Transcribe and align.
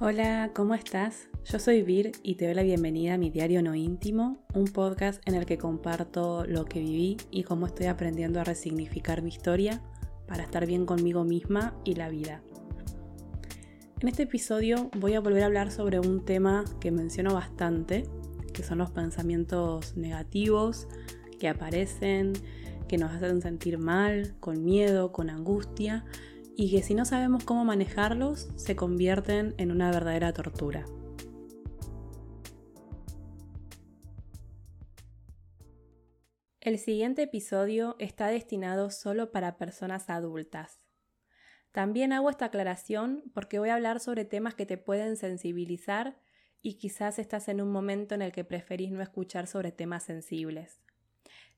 Hola, 0.00 0.52
¿cómo 0.54 0.76
estás? 0.76 1.28
Yo 1.44 1.58
soy 1.58 1.82
Vir 1.82 2.12
y 2.22 2.36
te 2.36 2.44
doy 2.44 2.54
la 2.54 2.62
bienvenida 2.62 3.14
a 3.14 3.18
mi 3.18 3.30
diario 3.30 3.64
no 3.64 3.74
íntimo, 3.74 4.46
un 4.54 4.66
podcast 4.66 5.20
en 5.26 5.34
el 5.34 5.44
que 5.44 5.58
comparto 5.58 6.44
lo 6.46 6.66
que 6.66 6.78
viví 6.78 7.16
y 7.32 7.42
cómo 7.42 7.66
estoy 7.66 7.86
aprendiendo 7.86 8.38
a 8.38 8.44
resignificar 8.44 9.22
mi 9.22 9.30
historia 9.30 9.82
para 10.28 10.44
estar 10.44 10.66
bien 10.66 10.86
conmigo 10.86 11.24
misma 11.24 11.74
y 11.84 11.96
la 11.96 12.10
vida. 12.10 12.42
En 13.98 14.06
este 14.06 14.22
episodio 14.22 14.88
voy 14.96 15.14
a 15.14 15.20
volver 15.20 15.42
a 15.42 15.46
hablar 15.46 15.72
sobre 15.72 15.98
un 15.98 16.24
tema 16.24 16.64
que 16.78 16.92
menciono 16.92 17.34
bastante, 17.34 18.04
que 18.54 18.62
son 18.62 18.78
los 18.78 18.92
pensamientos 18.92 19.96
negativos 19.96 20.86
que 21.40 21.48
aparecen, 21.48 22.34
que 22.86 22.98
nos 22.98 23.10
hacen 23.10 23.42
sentir 23.42 23.78
mal, 23.78 24.36
con 24.38 24.64
miedo, 24.64 25.10
con 25.10 25.28
angustia 25.28 26.04
y 26.60 26.72
que 26.72 26.82
si 26.82 26.92
no 26.92 27.04
sabemos 27.04 27.44
cómo 27.44 27.64
manejarlos 27.64 28.48
se 28.56 28.74
convierten 28.74 29.54
en 29.58 29.70
una 29.70 29.92
verdadera 29.92 30.32
tortura. 30.32 30.84
El 36.60 36.80
siguiente 36.80 37.22
episodio 37.22 37.94
está 38.00 38.26
destinado 38.26 38.90
solo 38.90 39.30
para 39.30 39.56
personas 39.56 40.10
adultas. 40.10 40.84
También 41.70 42.12
hago 42.12 42.28
esta 42.28 42.46
aclaración 42.46 43.22
porque 43.34 43.60
voy 43.60 43.68
a 43.68 43.76
hablar 43.76 44.00
sobre 44.00 44.24
temas 44.24 44.56
que 44.56 44.66
te 44.66 44.78
pueden 44.78 45.16
sensibilizar 45.16 46.18
y 46.60 46.74
quizás 46.74 47.20
estás 47.20 47.46
en 47.46 47.60
un 47.60 47.70
momento 47.70 48.16
en 48.16 48.22
el 48.22 48.32
que 48.32 48.42
preferís 48.42 48.90
no 48.90 49.00
escuchar 49.00 49.46
sobre 49.46 49.70
temas 49.70 50.02
sensibles. 50.02 50.82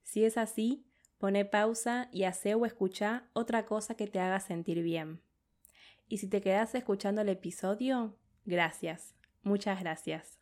Si 0.02 0.27
es 0.27 0.36
así, 0.36 0.89
Pone 1.20 1.45
pausa 1.45 2.09
y 2.12 2.24
hace 2.24 2.55
o 2.55 2.65
escucha 2.65 3.24
otra 3.34 3.66
cosa 3.66 3.95
que 3.95 4.06
te 4.06 4.20
haga 4.20 4.41
sentir 4.41 4.83
bien. 4.83 5.20
Y 6.09 6.16
si 6.16 6.28
te 6.28 6.41
quedas 6.41 6.74
escuchando 6.74 7.20
el 7.20 7.28
episodio, 7.28 8.17
gracias, 8.47 9.14
muchas 9.42 9.81
gracias. 9.81 10.39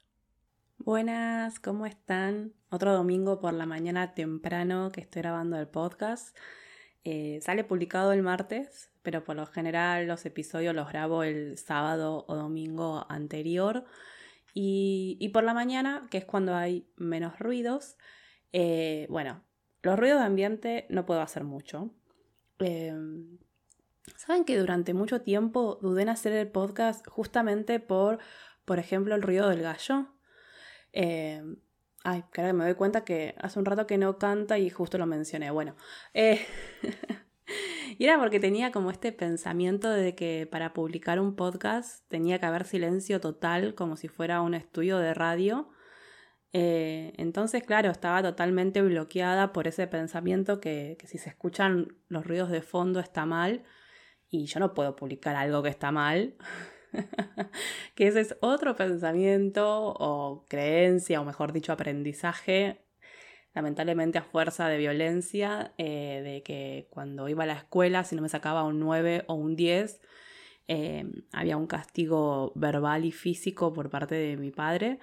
Buenas, 0.76 1.58
¿cómo 1.58 1.84
están? 1.84 2.52
Otro 2.70 2.94
domingo 2.94 3.40
por 3.40 3.54
la 3.54 3.66
mañana 3.66 4.14
temprano 4.14 4.92
que 4.92 5.00
estoy 5.00 5.22
grabando 5.22 5.58
el 5.58 5.66
podcast. 5.66 6.36
Eh, 7.02 7.40
sale 7.42 7.64
publicado 7.64 8.12
el 8.12 8.22
martes, 8.22 8.92
pero 9.02 9.24
por 9.24 9.34
lo 9.34 9.46
general 9.46 10.06
los 10.06 10.24
episodios 10.26 10.76
los 10.76 10.90
grabo 10.90 11.24
el 11.24 11.58
sábado 11.58 12.24
o 12.28 12.36
domingo 12.36 13.04
anterior. 13.08 13.84
Y, 14.54 15.28
por 15.34 15.42
la 15.42 15.54
mañana, 15.54 16.06
que 16.08 16.18
es 16.18 16.24
cuando 16.24 16.54
hay 16.54 16.88
menos 16.96 17.36
ruidos, 17.40 17.96
eh, 18.52 19.08
bueno, 19.10 19.42
los 19.82 19.98
ruidos 19.98 20.20
de 20.20 20.26
ambiente 20.26 20.86
no 20.90 21.06
puedo 21.06 21.20
hacer 21.20 21.44
mucho. 21.44 21.90
Em, 22.58 23.38
Saben 24.16 24.44
que 24.44 24.58
durante 24.58 24.94
mucho 24.94 25.20
tiempo 25.22 25.78
dudé 25.82 26.02
en 26.02 26.08
hacer 26.08 26.32
el 26.32 26.48
podcast 26.48 27.06
justamente 27.08 27.80
por, 27.80 28.18
por 28.64 28.78
ejemplo, 28.78 29.14
el 29.14 29.22
ruido 29.22 29.48
del 29.48 29.62
gallo. 29.62 30.06
Em, 30.92 31.56
ay, 32.04 32.24
que 32.32 32.52
me 32.52 32.64
doy 32.64 32.74
cuenta 32.74 33.04
que 33.04 33.34
hace 33.38 33.58
un 33.58 33.64
rato 33.64 33.86
que 33.86 33.98
no 33.98 34.18
canta 34.18 34.58
y 34.58 34.70
justo 34.70 34.98
lo 34.98 35.06
mencioné. 35.06 35.50
Bueno, 35.50 35.76
eh, 36.14 36.44
y 37.98 38.04
era 38.04 38.18
porque 38.18 38.40
tenía 38.40 38.72
como 38.72 38.90
este 38.90 39.12
pensamiento 39.12 39.90
de 39.90 40.14
que 40.14 40.48
para 40.50 40.72
publicar 40.72 41.20
un 41.20 41.36
podcast 41.36 42.08
tenía 42.08 42.38
que 42.38 42.46
haber 42.46 42.64
silencio 42.64 43.20
total, 43.20 43.74
como 43.74 43.96
si 43.96 44.08
fuera 44.08 44.40
un 44.40 44.54
estudio 44.54 44.98
de 44.98 45.14
radio. 45.14 45.70
Eh, 46.52 47.12
entonces, 47.18 47.62
claro, 47.62 47.90
estaba 47.90 48.22
totalmente 48.22 48.80
bloqueada 48.82 49.52
por 49.52 49.68
ese 49.68 49.86
pensamiento 49.86 50.60
que, 50.60 50.96
si 51.06 51.18
se 51.18 51.28
escuchan 51.28 51.96
los 52.08 52.26
ruidos 52.26 52.50
de 52.50 52.62
fondo 52.62 53.00
está 53.00 53.26
mal 53.26 53.64
y 54.30 54.46
yo 54.46 54.60
no 54.60 54.74
puedo 54.74 54.96
publicar 54.96 55.36
algo 55.36 55.62
que 55.62 55.68
está 55.68 55.92
mal. 55.92 56.36
que 57.94 58.08
ese 58.08 58.20
es 58.20 58.36
otro 58.40 58.76
pensamiento 58.76 59.94
o 59.98 60.46
creencia, 60.48 61.20
o 61.20 61.24
mejor 61.24 61.52
dicho, 61.52 61.72
aprendizaje, 61.72 62.80
lamentablemente 63.54 64.18
a 64.18 64.22
fuerza 64.22 64.68
de 64.68 64.78
violencia, 64.78 65.74
eh, 65.78 66.22
de 66.24 66.42
que 66.42 66.88
cuando 66.90 67.28
iba 67.28 67.44
a 67.44 67.46
la 67.46 67.54
escuela, 67.54 68.04
si 68.04 68.16
no 68.16 68.22
me 68.22 68.28
sacaba 68.28 68.64
un 68.64 68.80
9 68.80 69.24
o 69.26 69.34
un 69.34 69.56
10, 69.56 70.00
eh, 70.68 71.04
había 71.32 71.56
un 71.56 71.66
castigo 71.66 72.52
verbal 72.54 73.04
y 73.04 73.12
físico 73.12 73.72
por 73.72 73.90
parte 73.90 74.14
de 74.14 74.36
mi 74.36 74.50
padre. 74.50 74.98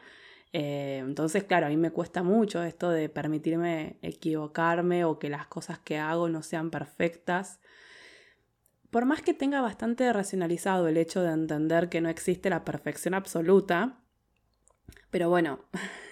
Eh, 0.57 0.99
entonces, 0.99 1.43
claro, 1.43 1.65
a 1.65 1.69
mí 1.69 1.75
me 1.75 1.91
cuesta 1.91 2.23
mucho 2.23 2.63
esto 2.63 2.89
de 2.89 3.09
permitirme 3.09 3.99
equivocarme 4.01 5.03
o 5.03 5.19
que 5.19 5.27
las 5.27 5.47
cosas 5.47 5.79
que 5.79 5.97
hago 5.97 6.29
no 6.29 6.43
sean 6.43 6.71
perfectas. 6.71 7.59
Por 8.89 9.03
más 9.03 9.21
que 9.21 9.33
tenga 9.33 9.59
bastante 9.59 10.13
racionalizado 10.13 10.87
el 10.87 10.95
hecho 10.95 11.21
de 11.21 11.33
entender 11.33 11.89
que 11.89 11.99
no 11.99 12.07
existe 12.07 12.49
la 12.49 12.63
perfección 12.63 13.13
absoluta, 13.15 13.99
pero 15.09 15.27
bueno, 15.27 15.59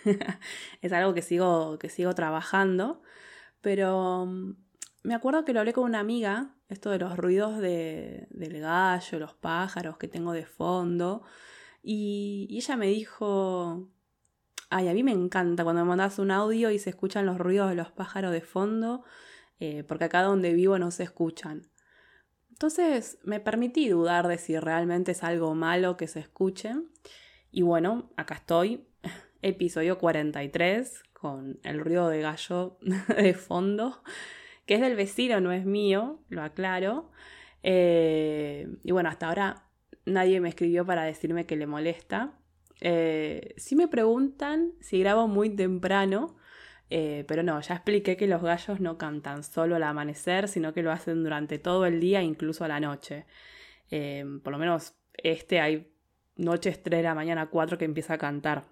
es 0.82 0.92
algo 0.92 1.14
que 1.14 1.22
sigo, 1.22 1.80
que 1.80 1.88
sigo 1.88 2.14
trabajando. 2.14 3.02
Pero 3.62 4.26
mm, 4.26 4.58
me 5.04 5.16
acuerdo 5.16 5.46
que 5.46 5.54
lo 5.54 5.62
hablé 5.62 5.72
con 5.72 5.86
una 5.86 6.02
amiga, 6.02 6.54
esto 6.68 6.90
de 6.90 7.00
los 7.00 7.16
ruidos 7.16 7.60
de, 7.60 8.28
del 8.32 8.60
gallo, 8.60 9.20
los 9.20 9.36
pájaros 9.36 9.98
que 9.98 10.10
tengo 10.10 10.34
de 10.34 10.46
fondo, 10.46 11.24
y 11.82 12.48
ella 12.52 12.76
me 12.78 12.88
dijo, 12.88 13.93
Ay, 14.76 14.88
a 14.88 14.94
mí 14.96 15.04
me 15.04 15.12
encanta 15.12 15.64
cuando 15.64 15.84
me 15.84 15.90
mandas 15.90 16.18
un 16.18 16.32
audio 16.32 16.72
y 16.72 16.80
se 16.80 16.90
escuchan 16.90 17.28
los 17.28 17.38
ruidos 17.38 17.70
de 17.70 17.76
los 17.76 17.92
pájaros 17.92 18.32
de 18.32 18.42
fondo, 18.42 19.04
eh, 19.60 19.84
porque 19.84 20.06
acá 20.06 20.24
donde 20.24 20.52
vivo 20.52 20.80
no 20.80 20.90
se 20.90 21.04
escuchan. 21.04 21.70
Entonces 22.50 23.20
me 23.24 23.40
permití 23.40 23.88
dudar 23.88 24.28
de 24.28 24.40
si 24.40 24.58
realmente 24.58 25.12
es 25.12 25.24
algo 25.24 25.54
malo 25.54 25.96
que 25.96 26.08
se 26.08 26.22
escuchen. 26.22 26.90
Y 27.52 27.62
bueno, 27.62 28.10
acá 28.18 28.34
estoy, 28.34 28.88
episodio 29.44 30.00
43, 30.00 31.04
con 31.14 31.60
el 31.62 31.80
ruido 31.80 32.10
de 32.10 32.22
gallo 32.22 32.80
de 33.16 33.36
fondo, 33.36 34.02
que 34.66 34.74
es 34.74 34.82
del 34.82 34.96
vecino, 34.96 35.40
no 35.40 35.52
es 35.52 35.66
mío, 35.66 36.24
lo 36.30 36.42
aclaro. 36.42 37.12
Eh, 37.62 38.68
y 38.84 38.92
bueno, 38.92 39.10
hasta 39.10 39.28
ahora 39.28 39.68
nadie 40.08 40.42
me 40.42 40.50
escribió 40.50 40.84
para 40.84 41.04
decirme 41.04 41.46
que 41.46 41.58
le 41.58 41.68
molesta. 41.68 42.40
Eh, 42.82 43.54
si 43.58 43.76
me 43.76 43.88
preguntan 43.88 44.74
si 44.82 45.00
grabo 45.00 45.28
muy 45.28 45.50
temprano, 45.50 46.36
eh, 46.90 47.26
pero 47.28 47.44
no, 47.44 47.60
ya 47.62 47.76
expliqué 47.76 48.18
que 48.18 48.28
los 48.28 48.42
gallos 48.42 48.80
no 48.80 48.98
cantan 48.98 49.44
solo 49.44 49.76
al 49.76 49.84
amanecer, 49.84 50.48
sino 50.48 50.74
que 50.74 50.84
lo 50.84 50.92
hacen 50.92 51.24
durante 51.24 51.60
todo 51.60 51.86
el 51.86 52.00
día, 52.00 52.22
incluso 52.22 52.66
a 52.66 52.68
la 52.68 52.80
noche. 52.80 53.26
Eh, 53.92 54.26
por 54.44 54.52
lo 54.54 54.60
menos 54.60 54.96
este 55.16 55.62
hay 55.62 55.92
noches 56.36 56.82
3 56.82 57.00
de 57.00 57.04
la 57.04 57.16
mañana 57.16 57.50
4 57.50 57.78
que 57.78 57.86
empieza 57.86 58.16
a 58.16 58.18
cantar. 58.18 58.66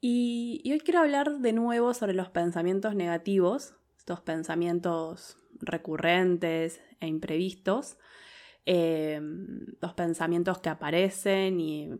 Y, 0.00 0.62
hoy 0.72 0.80
quiero 0.80 1.00
hablar 1.00 1.38
de 1.38 1.52
nuevo 1.52 1.94
sobre 1.94 2.12
los 2.14 2.28
pensamientos 2.28 2.94
negativos, 2.94 3.74
estos 3.98 4.20
pensamientos 4.20 5.36
recurrentes 5.60 6.80
e 7.00 7.06
imprevistos, 7.06 7.98
los 8.66 9.94
pensamientos 9.94 10.58
que 10.58 10.70
aparecen 10.70 11.60
y 11.60 11.90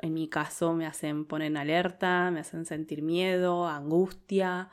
en 0.00 0.14
mi 0.14 0.28
caso 0.28 0.72
me 0.72 0.86
hacen 0.86 1.26
poner 1.26 1.48
en 1.48 1.56
alerta, 1.56 2.30
me 2.30 2.40
hacen 2.40 2.64
sentir 2.64 3.02
miedo, 3.02 3.68
angustia. 3.68 4.70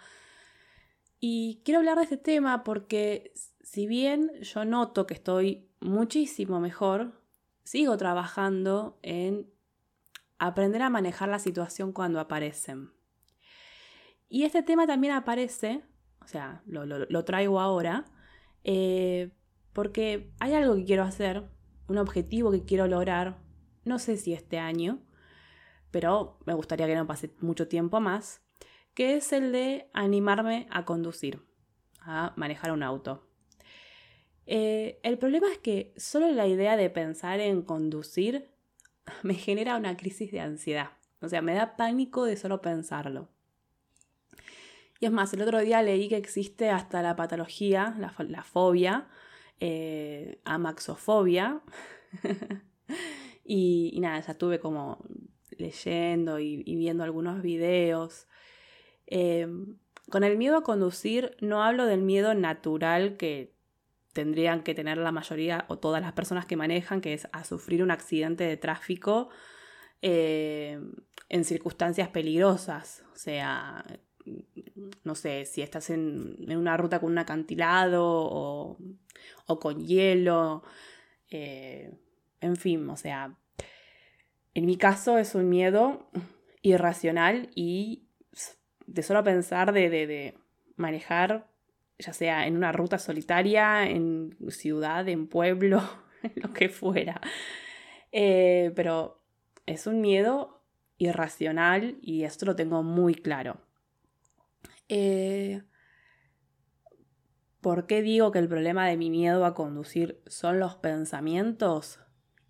Y 1.20 1.62
quiero 1.66 1.80
hablar 1.80 1.98
de 1.98 2.04
este 2.04 2.18
tema 2.18 2.64
porque 2.64 3.34
si 3.62 3.88
bien 3.88 4.32
yo 4.42 4.66
noto 4.66 5.06
que 5.06 5.14
estoy 5.14 5.70
muchísimo 5.80 6.60
mejor, 6.60 7.22
sigo 7.64 7.98
trabajando 7.98 8.98
en 9.02 9.48
aprender 10.40 10.82
a 10.82 10.90
manejar 10.90 11.30
la 11.30 11.40
situación 11.40 11.92
cuando 11.92 12.20
aparecen. 12.20 12.92
Y 14.30 14.44
este 14.44 14.64
tema 14.64 14.88
también 14.88 15.14
aparece, 15.14 15.84
o 16.22 16.28
sea, 16.28 16.64
lo, 16.66 17.26
traigo 17.26 17.60
ahora, 17.60 18.06
eh, 18.64 19.32
porque 19.74 20.32
hay 20.40 20.54
algo 20.54 20.76
que 20.76 20.86
quiero 20.86 21.04
hacer, 21.04 21.50
un 21.88 21.98
objetivo 21.98 22.52
que 22.52 22.64
quiero 22.64 22.88
lograr, 22.88 23.40
no 23.84 24.00
sé 24.00 24.18
si 24.18 24.34
este 24.34 24.60
año, 24.60 25.00
pero 25.92 26.38
me 26.46 26.54
gustaría 26.54 26.88
que 26.88 26.96
no 26.96 27.08
pase 27.08 27.32
mucho 27.40 27.68
tiempo 27.68 28.00
más, 28.00 28.42
que 28.94 29.16
es 29.16 29.32
el 29.34 29.52
de 29.52 29.90
animarme 29.94 30.68
a 30.70 30.86
conducir, 30.86 31.42
a 32.02 32.34
manejar 32.36 32.72
un 32.72 32.84
auto. 32.84 33.26
Eh, 34.46 35.00
el 35.04 35.18
problema 35.18 35.52
es 35.52 35.60
que 35.60 35.94
solo 35.96 36.32
la 36.32 36.48
idea 36.48 36.76
de 36.76 36.90
pensar 36.90 37.40
en 37.40 37.62
conducir 37.62 38.50
me 39.24 39.36
genera 39.36 39.78
una 39.78 39.96
crisis 39.96 40.32
de 40.32 40.40
ansiedad. 40.40 40.92
O 41.22 41.30
sea, 41.30 41.42
me 41.42 41.54
da 41.54 41.76
pánico 41.76 42.26
de 42.26 42.38
solo 42.38 42.62
pensarlo. 42.62 43.30
Y 45.00 45.06
es 45.06 45.12
más, 45.12 45.34
el 45.34 45.42
otro 45.42 45.60
día 45.60 45.82
leí 45.82 46.10
que 46.10 46.18
existe 46.18 46.70
hasta 46.70 47.02
la 47.02 47.16
patología, 47.16 47.96
la, 47.98 48.44
fobia, 48.44 49.08
eh, 49.60 50.42
amaxofobia. 50.44 51.62
y, 53.46 53.92
y, 53.94 54.00
nada, 54.02 54.20
ya 54.20 54.34
tuve 54.34 54.60
como 54.60 55.06
leyendo 55.60 56.40
y, 56.40 56.64
viendo 56.64 57.04
algunos 57.04 57.42
videos. 57.42 58.28
Em, 59.08 59.78
con 60.10 60.24
el 60.24 60.38
miedo 60.38 60.58
a 60.58 60.64
conducir 60.64 61.36
no 61.40 61.64
hablo 61.64 61.86
del 61.86 62.02
miedo 62.02 62.34
natural 62.34 63.18
que 63.18 63.54
tendrían 64.14 64.64
que 64.64 64.74
tener 64.74 64.98
la 64.98 65.12
mayoría 65.12 65.66
o 65.68 65.78
todas 65.78 66.02
las 66.02 66.14
personas 66.14 66.46
que 66.46 66.56
manejan, 66.56 67.02
que 67.02 67.14
es 67.14 67.28
a 67.32 67.44
sufrir 67.44 67.84
un 67.84 67.92
accidente 67.92 68.44
de 68.44 68.58
tráfico 68.58 69.30
eh, 70.02 70.80
en 71.30 71.44
circunstancias 71.46 72.10
peligrosas. 72.10 73.04
O 73.14 73.18
sea, 73.18 73.86
no 75.04 75.16
sé, 75.16 75.46
si 75.46 75.62
estás 75.62 75.90
en, 75.90 76.36
una 76.50 76.78
ruta 76.78 77.00
con 77.00 77.12
un 77.12 77.18
acantilado 77.18 78.04
o, 78.04 78.78
con 79.60 79.86
hielo. 79.86 80.64
Eh, 81.30 81.94
en 82.42 82.56
fin, 82.56 82.90
o 82.90 82.98
sea, 82.98 83.38
en 84.54 84.66
mi 84.66 84.78
caso 84.78 85.18
es 85.18 85.36
un 85.36 85.50
miedo 85.50 86.10
irracional 86.62 87.50
y 87.56 88.08
de 88.86 89.04
solo 89.04 89.24
pensar 89.24 89.72
de, 89.72 89.90
de 89.90 90.38
manejar, 90.76 91.48
ya 92.00 92.14
sea 92.14 92.48
en 92.48 92.56
una 92.56 92.72
ruta 92.72 92.98
solitaria, 92.98 93.88
en 93.88 94.36
ciudad, 94.50 95.08
en 95.08 95.28
pueblo, 95.28 95.82
lo 96.36 96.54
que 96.54 96.70
fuera. 96.70 97.22
Eh, 98.12 98.72
pero 98.76 99.22
es 99.66 99.86
un 99.86 100.02
miedo 100.02 100.64
irracional 100.98 101.98
y 102.02 102.24
esto 102.24 102.46
lo 102.46 102.56
tengo 102.56 102.84
muy 102.84 103.16
claro. 103.16 103.62
Eh, 104.88 105.62
¿Por 107.62 107.88
qué 107.88 108.02
digo 108.02 108.32
que 108.32 108.40
el 108.40 108.48
problema 108.48 108.88
de 108.88 108.98
mi 108.98 109.10
miedo 109.10 109.46
a 109.46 109.54
conducir 109.54 110.22
son 110.28 110.60
los 110.60 110.76
pensamientos? 110.76 112.00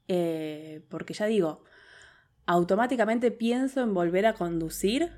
Eh, 0.07 0.85
porque 0.89 1.13
ya 1.13 1.25
digo, 1.25 1.63
automáticamente 2.49 3.29
pienso 3.29 3.81
en 3.81 3.93
volver 3.93 4.25
a 4.25 4.33
conducir 4.33 5.11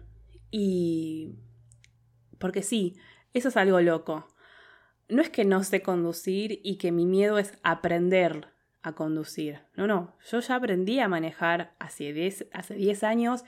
y... 0.51 1.37
Porque 2.39 2.61
sí, 2.61 2.97
eso 3.33 3.47
es 3.47 3.55
algo 3.55 3.79
loco. 3.79 4.27
No 5.07 5.21
es 5.21 5.29
que 5.29 5.45
no 5.45 5.63
sé 5.63 5.81
conducir 5.81 6.59
y 6.61 6.75
que 6.75 6.91
mi 6.91 7.05
miedo 7.05 7.37
es 7.37 7.57
aprender 7.63 8.49
a 8.81 8.95
conducir. 8.95 9.61
No, 9.77 9.87
no, 9.87 10.17
yo 10.29 10.41
ya 10.41 10.55
aprendí 10.55 10.99
a 10.99 11.07
manejar 11.07 11.73
hace 11.79 12.11
10, 12.11 12.47
hace 12.51 13.05
años, 13.05 13.45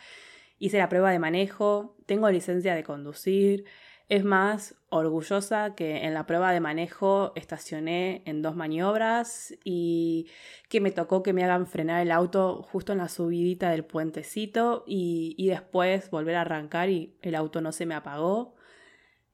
hice 0.60 0.78
la 0.78 0.88
prueba 0.88 1.12
de 1.12 1.20
manejo, 1.20 1.98
tengo 2.06 2.32
licencia 2.32 2.76
de 2.76 2.86
conducir. 2.86 3.66
Es 4.10 4.24
más, 4.24 4.76
orgullosa 4.90 5.76
que 5.76 6.06
en 6.06 6.14
la 6.14 6.26
prueba 6.26 6.52
de 6.52 6.60
manejo 6.60 7.32
estacioné 7.36 8.22
en 8.26 8.42
dos 8.42 8.56
maniobras 8.56 9.56
y 9.64 10.30
que 10.70 10.82
me 10.82 10.92
tocó 10.92 11.24
que 11.24 11.34
me 11.34 11.44
hagan 11.44 11.68
frenar 11.68 12.02
el 12.02 12.12
auto 12.12 12.64
justo 12.64 12.92
en 12.92 13.00
la 13.00 13.08
subidita 13.08 13.72
del 13.72 13.86
puentecito 13.86 14.84
y, 14.86 15.36
y 15.38 15.48
después 15.48 16.10
volver 16.12 16.36
a 16.36 16.42
arrancar 16.42 16.90
y 16.90 17.18
el 17.22 17.36
auto 17.36 17.62
no 17.62 17.72
se 17.72 17.86
me 17.86 17.96
apagó. 17.96 18.56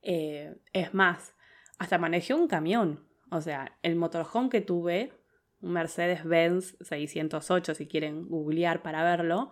Eh, 0.02 0.56
es 0.72 0.94
más, 0.94 1.36
hasta 1.78 1.98
manejé 1.98 2.34
un 2.34 2.48
camión. 2.48 3.08
O 3.32 3.42
sea, 3.42 3.78
el 3.84 3.96
motorhome 3.96 4.50
que 4.50 4.62
tuve, 4.62 5.14
un 5.62 5.74
Mercedes-Benz 5.74 6.78
608, 6.82 7.76
si 7.76 7.88
quieren 7.88 8.28
googlear 8.28 8.82
para 8.82 9.04
verlo, 9.04 9.52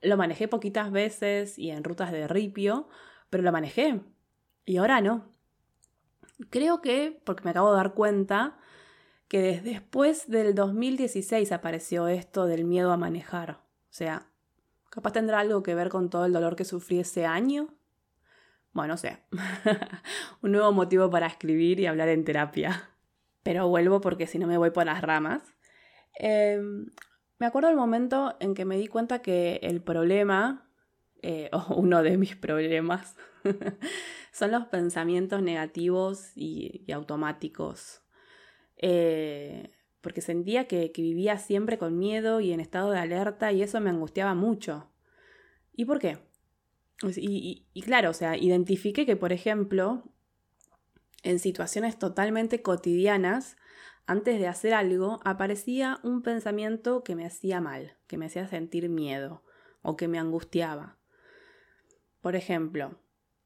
lo 0.00 0.16
manejé 0.16 0.48
poquitas 0.48 0.90
veces 0.90 1.58
y 1.58 1.70
en 1.70 1.84
rutas 1.84 2.12
de 2.12 2.28
ripio, 2.28 2.88
pero 3.28 3.42
lo 3.42 3.52
manejé. 3.52 4.00
Y 4.66 4.76
ahora 4.76 5.00
no. 5.00 5.24
Creo 6.50 6.82
que, 6.82 7.18
porque 7.24 7.44
me 7.44 7.50
acabo 7.50 7.70
de 7.70 7.76
dar 7.76 7.94
cuenta, 7.94 8.58
que 9.28 9.40
desde 9.40 9.70
después 9.70 10.28
del 10.28 10.54
2016 10.54 11.50
apareció 11.52 12.08
esto 12.08 12.44
del 12.44 12.64
miedo 12.66 12.92
a 12.92 12.98
manejar. 12.98 13.52
O 13.52 13.94
sea, 13.96 14.26
capaz 14.90 15.12
tendrá 15.12 15.40
algo 15.40 15.62
que 15.62 15.74
ver 15.74 15.88
con 15.88 16.10
todo 16.10 16.26
el 16.26 16.34
dolor 16.34 16.56
que 16.56 16.66
sufrí 16.66 17.00
ese 17.00 17.24
año 17.24 17.76
bueno, 18.76 18.92
no 18.92 18.98
sé, 18.98 19.16
un 20.42 20.52
nuevo 20.52 20.70
motivo 20.70 21.08
para 21.08 21.26
escribir 21.26 21.80
y 21.80 21.86
hablar 21.86 22.08
en 22.08 22.26
terapia. 22.26 22.90
Pero 23.42 23.68
vuelvo 23.68 24.02
porque 24.02 24.26
si 24.26 24.38
no 24.38 24.46
me 24.46 24.58
voy 24.58 24.70
por 24.70 24.84
las 24.84 25.00
ramas. 25.00 25.54
Em, 26.18 26.90
me 27.38 27.46
acuerdo 27.46 27.68
del 27.68 27.78
momento 27.78 28.36
en 28.38 28.52
que 28.52 28.66
me 28.66 28.76
di 28.76 28.86
cuenta 28.86 29.22
que 29.22 29.60
el 29.62 29.80
problema, 29.80 30.65
eh, 31.22 31.50
o 31.52 31.74
uno 31.76 32.02
de 32.02 32.16
mis 32.16 32.36
problemas, 32.36 33.16
son 34.32 34.50
los 34.50 34.66
pensamientos 34.66 35.42
negativos 35.42 36.32
y, 36.34 36.90
automáticos. 36.92 38.02
Eh, 38.76 39.72
porque 40.00 40.20
sentía 40.20 40.68
que, 40.68 40.92
vivía 40.94 41.38
siempre 41.38 41.78
con 41.78 41.98
miedo 41.98 42.40
y 42.40 42.52
en 42.52 42.60
estado 42.60 42.90
de 42.90 42.98
alerta 42.98 43.50
y 43.52 43.62
eso 43.62 43.80
me 43.80 43.90
angustiaba 43.90 44.34
mucho. 44.34 44.90
¿Y 45.72 45.84
por 45.84 45.98
qué? 45.98 46.18
Y, 47.16 47.82
claro, 47.82 48.10
o 48.10 48.14
sea, 48.14 48.36
identifique 48.36 49.04
que, 49.04 49.16
por 49.16 49.32
ejemplo, 49.32 50.04
en 51.22 51.38
situaciones 51.38 51.98
totalmente 51.98 52.62
cotidianas, 52.62 53.56
antes 54.06 54.38
de 54.38 54.46
hacer 54.46 54.74
algo, 54.74 55.18
aparecía 55.24 55.98
un 56.04 56.22
pensamiento 56.22 57.02
que 57.02 57.16
me 57.16 57.26
hacía 57.26 57.60
mal, 57.60 57.96
que 58.06 58.16
me 58.16 58.26
hacía 58.26 58.46
sentir 58.46 58.88
miedo 58.88 59.42
o 59.82 59.96
que 59.96 60.06
me 60.06 60.20
angustiaba. 60.20 60.98
Por 62.26 62.34
ejemplo, 62.34 62.98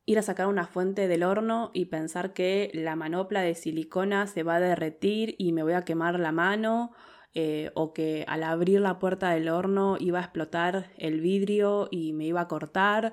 ir 0.06 0.18
a 0.18 0.22
sacar 0.22 0.46
una 0.46 0.66
fuente 0.66 1.06
del 1.06 1.22
horno 1.22 1.70
y 1.74 1.84
pensar 1.84 2.32
que 2.32 2.70
la 2.72 2.96
manopla 2.96 3.42
de 3.42 3.54
silicona 3.54 4.26
se 4.26 4.42
va 4.42 4.54
a 4.54 4.60
derretir 4.60 5.34
y 5.36 5.52
me 5.52 5.62
voy 5.62 5.74
a 5.74 5.84
quemar 5.84 6.18
la 6.18 6.32
mano, 6.32 6.90
eh, 7.34 7.72
o 7.74 7.92
que 7.92 8.24
al 8.26 8.42
abrir 8.42 8.80
la 8.80 8.98
puerta 8.98 9.32
del 9.32 9.50
horno 9.50 9.98
iba 10.00 10.18
a 10.18 10.22
explotar 10.22 10.92
el 10.96 11.20
vidrio 11.20 11.88
y 11.90 12.14
me 12.14 12.24
iba 12.24 12.40
a 12.40 12.48
cortar, 12.48 13.12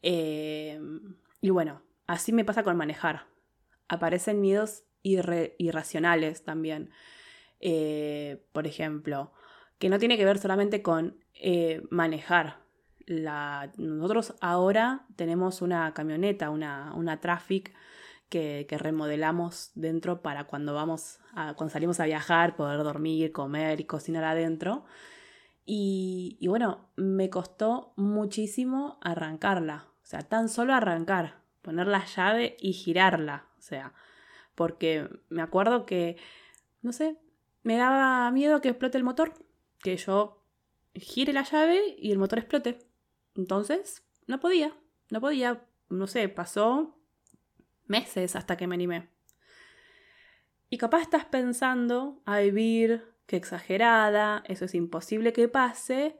eh, 0.00 0.80
y 1.42 1.50
bueno, 1.50 1.82
así 2.06 2.32
me 2.32 2.46
pasa 2.46 2.62
con 2.62 2.78
manejar. 2.78 3.26
Aparecen 3.88 4.40
miedos 4.40 4.84
irracionales 5.02 6.44
también. 6.44 6.88
Eh, 7.60 8.42
por 8.52 8.66
ejemplo, 8.66 9.34
que 9.78 9.90
no 9.90 9.98
tiene 9.98 10.16
que 10.16 10.24
ver 10.24 10.38
solamente 10.38 10.80
con 10.80 11.22
manejar. 11.90 12.63
La, 13.06 13.70
nosotros 13.76 14.34
ahora 14.40 15.06
tenemos 15.16 15.62
una 15.62 15.92
camioneta, 15.94 16.50
una, 16.50 16.92
una 16.94 17.20
traffic 17.20 17.74
que, 18.28 18.66
remodelamos 18.70 19.70
dentro 19.74 20.22
para 20.22 20.44
cuando 20.44 20.74
vamos 20.74 21.20
a, 21.34 21.54
cuando 21.54 21.72
salimos 21.72 22.00
a 22.00 22.06
viajar, 22.06 22.56
poder 22.56 22.82
dormir, 22.82 23.32
comer 23.32 23.80
y 23.80 23.84
cocinar 23.84 24.24
adentro. 24.24 24.84
y 25.66 26.46
bueno, 26.48 26.88
me 26.96 27.30
costó 27.30 27.92
muchísimo 27.96 28.98
arrancarla. 29.02 29.86
O 30.02 30.06
sea, 30.06 30.20
tan 30.22 30.48
solo 30.48 30.74
arrancar, 30.74 31.36
poner 31.62 31.86
la 31.86 32.04
llave 32.04 32.56
y 32.60 32.72
girarla. 32.74 33.46
O 33.58 33.62
sea, 33.62 33.94
porque 34.54 35.08
me 35.30 35.42
acuerdo 35.42 35.86
que, 35.86 36.16
no 36.82 36.92
sé, 36.92 37.16
me 37.62 37.76
daba 37.76 38.30
miedo 38.30 38.60
que 38.60 38.68
explote 38.68 38.98
el 38.98 39.04
motor, 39.04 39.32
que 39.78 39.96
yo 39.96 40.42
gire 40.94 41.32
la 41.32 41.42
llave 41.42 41.96
y 41.98 42.12
el 42.12 42.18
motor 42.18 42.38
explote. 42.38 42.78
Entonces, 43.34 44.04
no 44.26 44.40
podía, 44.40 44.76
no 45.10 45.20
podía, 45.20 45.66
no 45.88 46.06
sé, 46.06 46.28
pasó 46.28 46.98
meses 47.86 48.36
hasta 48.36 48.56
que 48.56 48.66
me 48.66 48.74
animé. 48.74 49.08
Y 50.70 50.78
capaz 50.78 51.02
estás 51.02 51.24
pensando, 51.24 52.22
a 52.24 52.38
vivir, 52.38 53.14
qué 53.26 53.36
exagerada, 53.36 54.42
eso 54.46 54.64
es 54.64 54.74
imposible 54.74 55.32
que 55.32 55.48
pase, 55.48 56.18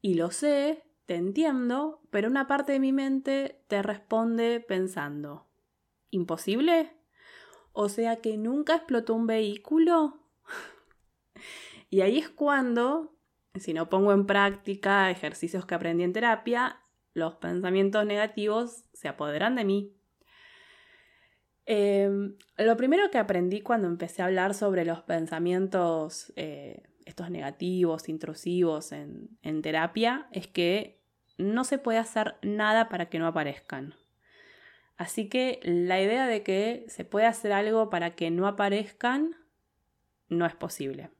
y 0.00 0.14
lo 0.14 0.30
sé, 0.30 0.84
te 1.06 1.14
entiendo, 1.14 2.02
pero 2.10 2.28
una 2.28 2.46
parte 2.46 2.72
de 2.72 2.80
mi 2.80 2.92
mente 2.92 3.62
te 3.68 3.82
responde 3.82 4.60
pensando, 4.60 5.46
¿imposible? 6.10 6.96
O 7.72 7.88
sea 7.88 8.16
que 8.16 8.36
nunca 8.36 8.76
explotó 8.76 9.14
un 9.14 9.26
vehículo. 9.26 10.20
y 11.90 12.00
ahí 12.00 12.18
es 12.18 12.28
cuando, 12.28 13.16
si 13.60 13.74
no 13.74 13.88
pongo 13.88 14.12
en 14.12 14.26
práctica 14.26 15.10
ejercicios 15.10 15.66
que 15.66 15.74
aprendí 15.74 16.04
en 16.04 16.12
terapia, 16.12 16.80
los 17.14 17.34
pensamientos 17.34 18.06
negativos 18.06 18.84
se 18.94 19.08
apoderan 19.08 19.56
de 19.56 19.64
mí. 19.64 19.92
Em, 21.66 22.36
lo 22.56 22.76
primero 22.76 23.10
que 23.10 23.18
aprendí 23.18 23.60
cuando 23.60 23.88
empecé 23.88 24.22
a 24.22 24.26
hablar 24.26 24.54
sobre 24.54 24.84
los 24.84 25.02
pensamientos 25.02 26.32
eh, 26.36 26.82
estos 27.04 27.30
negativos, 27.30 28.08
intrusivos 28.08 28.92
en, 28.92 29.28
en 29.42 29.62
terapia, 29.62 30.28
es 30.32 30.46
que 30.46 31.00
no 31.36 31.64
se 31.64 31.78
puede 31.78 31.98
hacer 31.98 32.36
nada 32.42 32.88
para 32.88 33.08
que 33.08 33.18
no 33.18 33.26
aparezcan. 33.26 33.94
Así 34.96 35.28
que 35.28 35.60
la 35.62 36.00
idea 36.00 36.26
de 36.26 36.42
que 36.42 36.84
se 36.88 37.04
puede 37.04 37.26
hacer 37.26 37.52
algo 37.52 37.90
para 37.90 38.14
que 38.14 38.30
no 38.30 38.46
aparezcan 38.46 39.36
no 40.28 40.46
es 40.46 40.54
posible. 40.54 41.10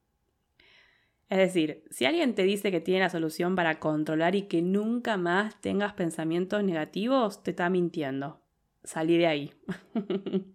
Es 1.32 1.38
decir, 1.38 1.82
si 1.90 2.04
alguien 2.04 2.34
te 2.34 2.42
dice 2.42 2.70
que 2.70 2.82
tiene 2.82 3.00
la 3.00 3.08
solución 3.08 3.56
para 3.56 3.80
controlar 3.80 4.34
y 4.34 4.42
que 4.42 4.60
nunca 4.60 5.16
más 5.16 5.58
tengas 5.62 5.94
pensamientos 5.94 6.62
negativos, 6.62 7.42
te 7.42 7.52
está 7.52 7.70
mintiendo. 7.70 8.42
Salí 8.84 9.16
de 9.16 9.26
ahí. 9.26 9.52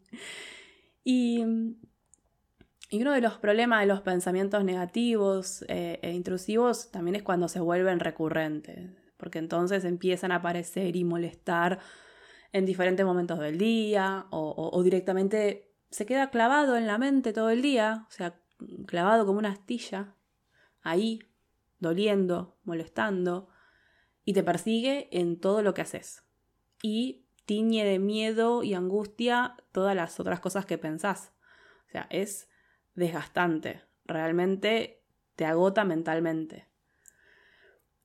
y 1.03 1.43
y 2.89 3.01
uno 3.01 3.11
de 3.11 3.21
los 3.21 3.37
problemas 3.37 3.81
de 3.81 3.87
los 3.87 4.01
pensamientos 4.01 4.63
negativos 4.63 5.65
eh, 5.67 5.99
e 6.01 6.13
intrusivos 6.13 6.89
también 6.89 7.15
es 7.15 7.23
cuando 7.23 7.49
se 7.49 7.59
vuelven 7.59 7.99
recurrentes, 7.99 8.91
porque 9.17 9.39
entonces 9.39 9.83
empiezan 9.83 10.31
a 10.31 10.35
aparecer 10.35 10.95
y 10.95 11.03
molestar 11.03 11.79
en 12.53 12.65
diferentes 12.65 13.05
momentos 13.05 13.39
del 13.39 13.57
día 13.57 14.27
o, 14.29 14.81
directamente 14.83 15.73
se 15.89 16.05
queda 16.05 16.29
clavado 16.29 16.77
en 16.77 16.87
la 16.87 16.97
mente 16.97 17.33
todo 17.33 17.49
el 17.49 17.61
día, 17.61 18.05
o 18.07 18.11
sea, 18.11 18.39
clavado 18.85 19.25
como 19.25 19.39
una 19.39 19.49
astilla, 19.49 20.15
ahí, 20.89 21.19
doliendo, 21.79 22.57
molestando, 22.63 23.49
y 24.25 24.33
te 24.33 24.43
persigue 24.43 25.07
en 25.11 25.39
todo 25.39 25.61
lo 25.61 25.73
que 25.73 25.81
haces. 25.81 26.23
Y 26.81 27.25
tiñe 27.45 27.85
de 27.85 27.99
miedo 27.99 28.63
y 28.63 28.73
angustia 28.73 29.55
todas 29.71 29.95
las 29.95 30.19
otras 30.19 30.39
cosas 30.39 30.65
que 30.65 30.77
pensás. 30.77 31.33
O 31.87 31.91
sea, 31.91 32.07
es 32.09 32.49
desgastante, 32.95 33.83
realmente 34.05 35.01
te 35.35 35.45
agota 35.45 35.85
mentalmente. 35.85 36.67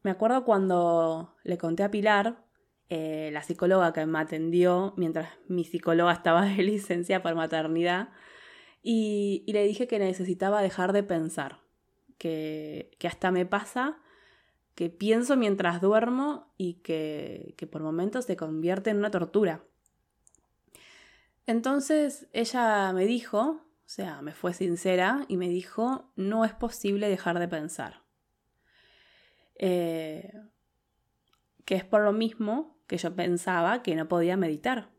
Me 0.02 0.10
acuerdo 0.10 0.44
cuando 0.44 1.34
le 1.44 1.58
conté 1.58 1.82
a 1.82 1.90
Pilar, 1.90 2.44
eh, 2.88 3.30
la 3.32 3.42
psicóloga 3.42 3.92
que 3.92 4.04
me 4.04 4.18
atendió 4.18 4.92
mientras 4.96 5.30
mi 5.48 5.64
psicóloga 5.64 6.12
estaba 6.12 6.44
de 6.44 6.62
licencia 6.62 7.22
por 7.22 7.34
maternidad, 7.34 8.10
y, 8.82 9.44
le 9.46 9.64
dije 9.64 9.86
que 9.86 9.98
necesitaba 9.98 10.60
dejar 10.60 10.92
de 10.92 11.04
pensar, 11.04 11.60
que, 12.22 12.96
hasta 13.04 13.32
me 13.32 13.44
pasa 13.46 13.98
que 14.76 14.90
pienso 14.90 15.36
mientras 15.36 15.80
duermo 15.80 16.54
y 16.56 16.74
que, 16.74 17.54
que 17.58 17.66
por 17.66 17.82
momentos 17.82 18.26
se 18.26 18.36
convierte 18.36 18.90
en 18.90 18.98
una 18.98 19.10
tortura. 19.10 19.64
Entonces 21.48 22.28
ella 22.32 22.92
me 22.92 23.06
dijo, 23.06 23.40
o 23.40 23.60
sea, 23.86 24.22
me 24.22 24.34
fue 24.34 24.54
sincera 24.54 25.24
y 25.26 25.36
me 25.36 25.48
dijo, 25.48 26.12
no 26.14 26.44
es 26.44 26.52
posible 26.52 27.08
dejar 27.08 27.40
de 27.40 27.48
pensar. 27.48 28.02
Eh, 29.56 30.32
que 31.64 31.74
es 31.74 31.84
por 31.84 32.02
lo 32.02 32.12
mismo 32.12 32.78
que 32.86 32.98
yo 32.98 33.16
pensaba 33.16 33.82
que 33.82 33.96
no 33.96 34.06
podía 34.06 34.36
meditar. 34.36 34.91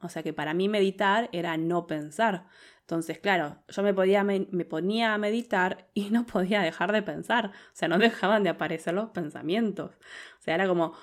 O 0.00 0.08
sea 0.08 0.22
que 0.22 0.32
para 0.32 0.54
mí 0.54 0.68
meditar 0.68 1.28
era 1.32 1.56
no 1.56 1.86
pensar. 1.86 2.46
Entonces, 2.80 3.18
claro, 3.18 3.62
yo 3.68 3.82
me, 3.82 3.92
podía, 3.92 4.24
me, 4.24 4.40
ponía 4.64 5.12
a 5.12 5.18
meditar 5.18 5.88
y 5.94 6.10
no 6.10 6.24
podía 6.24 6.62
dejar 6.62 6.92
de 6.92 7.02
pensar. 7.02 7.46
O 7.48 7.74
sea, 7.74 7.88
no 7.88 7.98
dejaban 7.98 8.42
de 8.42 8.50
aparecer 8.50 8.94
los 8.94 9.10
pensamientos. 9.10 9.92
O 10.38 10.42
sea, 10.42 10.54
era 10.54 10.66
como, 10.66 10.94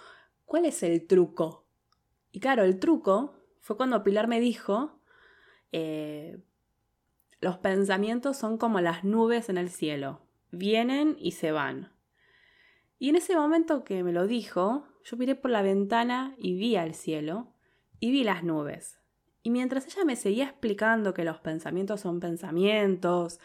¿cuál 0.46 0.66
es 0.66 0.82
el 0.84 1.06
truco? 1.06 1.68
Y 2.32 2.40
claro, 2.40 2.64
el 2.64 2.80
truco 2.80 3.36
fue 3.60 3.78
cuando 3.78 4.04
Pilar 4.04 4.28
me 4.28 4.40
dijo, 4.40 5.00
eh, 5.72 6.38
los 7.40 7.58
pensamientos 7.58 8.38
son 8.38 8.58
como 8.58 8.82
las 8.82 9.04
nubes 9.04 9.50
en 9.50 9.58
el 9.58 9.70
cielo. 9.70 10.22
Vienen 10.52 11.16
y 11.20 11.34
se 11.34 11.52
van. 11.52 11.92
Y 12.98 13.10
en 13.10 13.18
ese 13.18 13.36
momento 13.36 13.84
que 13.84 14.04
me 14.04 14.14
lo 14.14 14.25
dijo, 14.25 14.88
yo 15.04 15.18
miré 15.18 15.36
por 15.36 15.52
la 15.52 15.62
ventana 15.62 16.34
y 16.38 16.56
vi 16.56 16.78
al 16.78 16.96
cielo 16.96 17.55
y 18.00 18.12
vi 18.12 18.24
las 18.24 18.44
nubes. 18.44 19.00
Y 19.44 19.52
mientras 19.52 19.86
ella 19.86 20.06
me 20.06 20.16
seguía 20.16 20.46
explicando 20.46 21.14
que 21.14 21.24
los 21.24 21.40
pensamientos 21.40 22.02
son 22.02 22.20
pensamientos, 22.20 23.40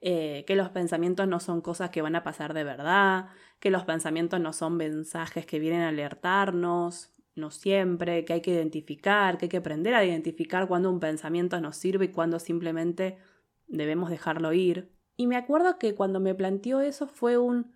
eh, 0.00 0.44
que 0.46 0.56
los 0.56 0.68
pensamientos 0.68 1.26
no 1.26 1.40
son 1.40 1.60
cosas 1.60 1.90
que 1.90 2.02
van 2.02 2.16
a 2.16 2.22
pasar 2.22 2.54
de 2.54 2.64
verdad, 2.64 3.28
que 3.58 3.70
los 3.70 3.84
pensamientos 3.84 4.40
no 4.40 4.52
son 4.52 4.76
mensajes 4.76 5.46
que 5.46 5.58
vienen 5.58 5.80
a 5.80 5.88
alertarnos, 5.88 7.10
no 7.34 7.50
siempre, 7.50 8.24
que 8.24 8.34
hay 8.34 8.40
que 8.42 8.52
identificar, 8.52 9.38
que 9.38 9.46
hay 9.46 9.48
que 9.48 9.56
aprender 9.56 9.94
a 9.94 10.04
identificar 10.04 10.68
cuando 10.68 10.90
un 10.90 11.00
pensamiento 11.00 11.60
nos 11.60 11.76
sirve 11.76 12.06
y 12.06 12.08
cuando 12.08 12.38
simplemente 12.38 13.18
debemos 13.66 14.10
dejarlo 14.10 14.52
ir. 14.52 14.92
Y 15.16 15.26
me 15.26 15.36
acuerdo 15.36 15.78
que 15.78 15.94
cuando 15.94 16.20
me 16.20 16.34
planteó 16.34 16.80
eso 16.80 17.06
fue 17.06 17.38
un, 17.38 17.72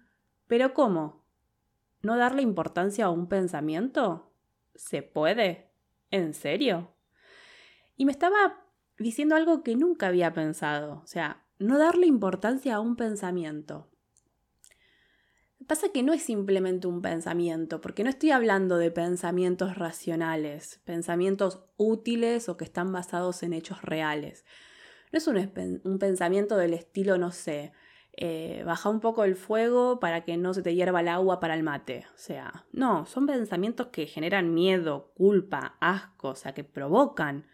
pero 0.47 0.75
¿cómo? 0.75 1.25
¿No 2.03 2.17
darle 2.17 2.43
importancia 2.43 3.07
a 3.07 3.11
un 3.11 3.29
pensamiento? 3.29 4.33
¿Se 4.75 5.03
puede? 5.03 5.72
¿En 6.13 6.35
serio? 6.35 6.95
Y 7.97 8.05
me 8.05 8.13
estaba 8.13 8.65
diciendo 8.99 9.35
algo 9.35 9.63
que 9.65 9.75
nunca 9.75 10.09
había 10.09 10.33
pensado, 10.33 11.01
o 11.03 11.07
sea, 11.07 11.45
no 11.59 11.79
darle 11.79 12.07
importancia 12.07 12.77
a 12.77 12.81
un 12.81 12.97
pensamiento. 12.97 13.89
Pasa 15.67 15.89
que 15.89 16.03
no 16.03 16.13
es 16.13 16.23
simplemente 16.23 16.87
un 16.87 17.01
pensamiento, 17.01 17.81
porque 17.81 18.05
no 18.05 18.11
estoy 18.11 18.31
hablando 18.31 18.77
de 18.77 18.91
pensamientos 18.91 19.77
racionales, 19.77 20.81
pensamientos 20.85 21.65
útiles 21.79 22.49
o 22.49 22.59
que 22.59 22.65
están 22.65 22.93
basados 22.93 23.43
en 23.43 23.55
hechos 23.55 23.81
reales. 23.81 24.45
No 25.13 25.19
es 25.19 25.27
un, 25.27 25.81
un 25.85 25.99
pensamiento 25.99 26.59
del 26.59 26.75
estilo, 26.75 27.17
no 27.17 27.33
sé, 27.33 27.73
eh, 28.15 28.63
baja 28.67 28.91
un 28.91 29.01
poco 29.01 29.25
el 29.25 29.37
fuego 29.37 29.99
para 29.99 30.23
que 30.23 30.37
no 30.37 30.53
se 30.53 30.63
te 30.63 30.75
hierva 30.75 31.01
el 31.01 31.09
agua 31.09 31.41
para 31.41 31.55
el 31.55 31.63
mate. 31.63 32.07
O 32.15 32.19
sea, 32.19 32.67
no, 32.73 33.07
son 33.07 33.27
pensamientos 33.27 33.89
que 33.89 34.07
generan 34.07 34.53
miedo, 34.53 35.13
culpa, 35.15 35.77
asco, 35.81 36.29
o 36.29 36.35
sea, 36.35 36.53
que 36.53 36.65
provocan 36.65 37.47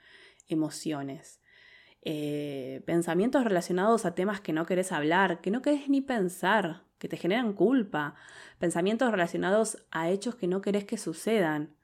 emociones. 0.48 1.40
Eh, 2.02 2.82
pensamientos 2.86 3.44
relacionados 3.44 4.04
a 4.04 4.14
temas 4.14 4.40
que 4.40 4.52
no 4.52 4.66
querés 4.66 4.92
hablar, 4.92 5.40
que 5.40 5.50
no 5.50 5.62
querés 5.62 5.88
ni 5.88 6.00
pensar, 6.00 6.82
que 6.98 7.08
te 7.08 7.16
generan 7.16 7.52
culpa. 7.52 8.16
Pensamientos 8.58 9.12
relacionados 9.12 9.86
a 9.92 10.10
hechos 10.10 10.34
que 10.34 10.48
no 10.48 10.60
querés 10.60 10.84
que 10.84 10.98
sucedan, 10.98 11.76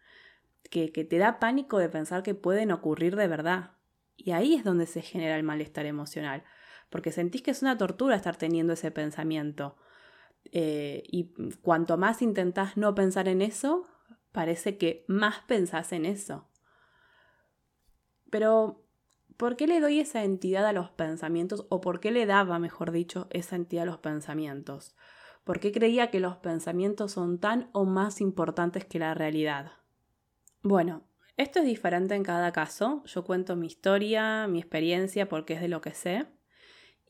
que, 0.69 0.91
que 0.91 1.05
te 1.05 1.19
da 1.19 1.39
pánico 1.39 1.79
de 1.79 1.89
pensar 1.89 2.25
que 2.25 2.35
pueden 2.35 2.73
ocurrir 2.73 3.15
de 3.15 3.29
verdad. 3.29 3.73
Y 4.17 4.33
ahí 4.33 4.55
es 4.55 4.65
donde 4.65 4.87
se 4.87 5.03
genera 5.03 5.37
el 5.37 5.45
malestar 5.45 5.87
emocional 5.87 6.43
porque 6.91 7.13
sentís 7.13 7.43
que 7.43 7.51
es 7.51 7.63
una 7.63 7.79
tortura 7.79 8.17
estar 8.17 8.37
teniendo 8.37 8.73
ese 8.73 8.91
pensamiento. 8.91 9.77
Eh, 10.53 11.03
y 11.07 11.33
cuanto 11.63 11.97
más 11.97 12.23
intentás 12.23 12.77
no 12.77 12.95
pensar 12.95 13.29
en 13.29 13.43
eso, 13.43 13.87
parece 14.33 14.77
que 14.77 15.05
más 15.09 15.41
pensás 15.47 15.93
en 15.93 16.07
eso. 16.07 16.49
Pero, 18.31 18.85
¿por 19.37 19.57
qué 19.57 19.67
le 19.67 19.81
doy 19.81 20.01
esa 20.01 20.25
entidad 20.25 20.67
a 20.67 20.73
los 20.73 20.91
pensamientos? 20.91 21.67
¿O 21.69 21.81
por 21.81 22.01
qué 22.01 22.11
le 22.11 22.27
daba, 22.27 22.59
mejor 22.59 22.91
dicho, 22.91 23.29
esa 23.31 23.57
entidad 23.57 23.85
a 23.85 23.87
los 23.87 23.99
pensamientos? 23.99 24.97
¿Por 25.45 25.61
qué 25.61 25.73
creía 25.73 26.11
que 26.11 26.21
los 26.21 26.37
pensamientos 26.39 27.13
son 27.13 27.39
tan 27.39 27.69
o 27.73 27.85
más 27.85 28.21
importantes 28.21 28.85
que 28.85 28.99
la 28.99 29.15
realidad? 29.15 29.73
Bueno, 30.63 31.05
esto 31.37 31.59
es 31.59 31.67
diferente 31.67 32.15
en 32.15 32.23
cada 32.23 32.53
caso. 32.53 33.03
Yo 33.05 33.25
cuento 33.25 33.55
mi 33.55 33.67
historia, 33.67 34.47
mi 34.47 34.59
experiencia, 34.59 35.29
porque 35.29 35.55
es 35.55 35.61
de 35.61 35.69
lo 35.69 35.81
que 35.81 35.93
sé. 35.93 36.27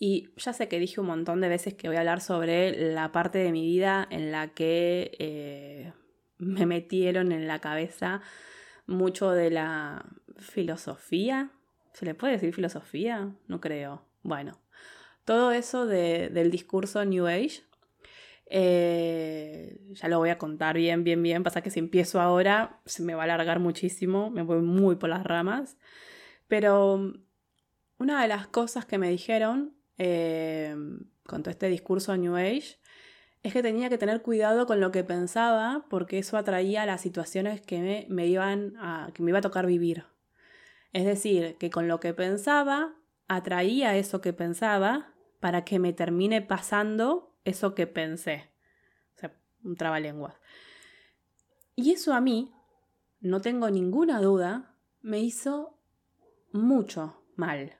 Y 0.06 0.28
ya 0.36 0.52
sé 0.52 0.68
que 0.68 0.78
dije 0.78 1.00
un 1.00 1.06
montón 1.06 1.40
de 1.40 1.48
veces 1.48 1.72
que 1.72 1.88
voy 1.88 1.96
a 1.96 2.00
hablar 2.00 2.20
sobre 2.20 2.92
la 2.92 3.10
parte 3.10 3.38
de 3.38 3.52
mi 3.52 3.62
vida 3.62 4.06
en 4.10 4.32
la 4.32 4.48
que 4.48 5.12
eh, 5.18 5.94
me 6.36 6.66
metieron 6.66 7.32
en 7.32 7.46
la 7.46 7.60
cabeza 7.60 8.20
mucho 8.86 9.30
de 9.30 9.50
la 9.50 10.04
filosofía. 10.36 11.52
¿Se 11.94 12.04
le 12.04 12.14
puede 12.14 12.34
decir 12.34 12.52
filosofía? 12.52 13.34
No 13.46 13.62
creo. 13.62 14.04
Bueno, 14.22 14.60
todo 15.24 15.52
eso 15.52 15.86
del 15.86 16.50
discurso 16.50 17.02
New 17.06 17.26
Age. 17.26 17.62
Eh, 18.44 19.80
ya 19.94 20.08
lo 20.08 20.18
voy 20.18 20.28
a 20.28 20.36
contar 20.36 20.76
bien, 20.76 21.02
bien, 21.02 21.22
bien. 21.22 21.42
Pasa 21.42 21.62
que 21.62 21.70
si 21.70 21.78
empiezo 21.78 22.20
ahora 22.20 22.82
se 22.84 23.02
me 23.02 23.14
va 23.14 23.22
a 23.22 23.24
alargar 23.24 23.58
muchísimo, 23.58 24.28
me 24.28 24.42
voy 24.42 24.60
muy 24.60 24.96
por 24.96 25.08
las 25.08 25.24
ramas. 25.24 25.78
Pero 26.46 27.14
una 27.96 28.20
de 28.20 28.28
las 28.28 28.48
cosas 28.48 28.84
que 28.84 28.98
me 28.98 29.08
dijeron 29.08 29.74
eh, 29.98 30.76
con 31.26 31.42
todo 31.42 31.50
este 31.50 31.68
discurso 31.68 32.16
New 32.16 32.36
Age, 32.36 32.78
es 33.42 33.52
que 33.52 33.62
tenía 33.62 33.90
que 33.90 33.98
tener 33.98 34.22
cuidado 34.22 34.66
con 34.66 34.80
lo 34.80 34.90
que 34.90 35.04
pensaba 35.04 35.84
porque 35.90 36.18
eso 36.18 36.38
atraía 36.38 36.86
las 36.86 37.02
situaciones 37.02 37.60
que 37.60 38.06
me, 38.08 38.26
iban 38.26 38.74
a, 38.78 39.10
que 39.12 39.22
me 39.22 39.30
iba 39.30 39.38
a 39.38 39.42
tocar 39.42 39.66
vivir. 39.66 40.06
Es 40.92 41.04
decir, 41.04 41.56
que 41.58 41.70
con 41.70 41.86
lo 41.86 42.00
que 42.00 42.14
pensaba 42.14 42.94
atraía 43.28 43.96
eso 43.96 44.20
que 44.20 44.32
pensaba 44.32 45.12
para 45.40 45.64
que 45.64 45.78
me 45.78 45.92
termine 45.92 46.40
pasando 46.40 47.36
eso 47.44 47.74
que 47.74 47.86
pensé. 47.86 48.50
O 49.16 49.18
sea, 49.20 49.36
un 49.62 49.76
trabalenguas. 49.76 50.36
Y 51.76 51.92
eso 51.92 52.14
a 52.14 52.20
mí, 52.20 52.54
no 53.20 53.42
tengo 53.42 53.68
ninguna 53.68 54.20
duda, 54.20 54.74
me 55.02 55.20
hizo 55.20 55.78
mucho 56.52 57.22
mal 57.36 57.74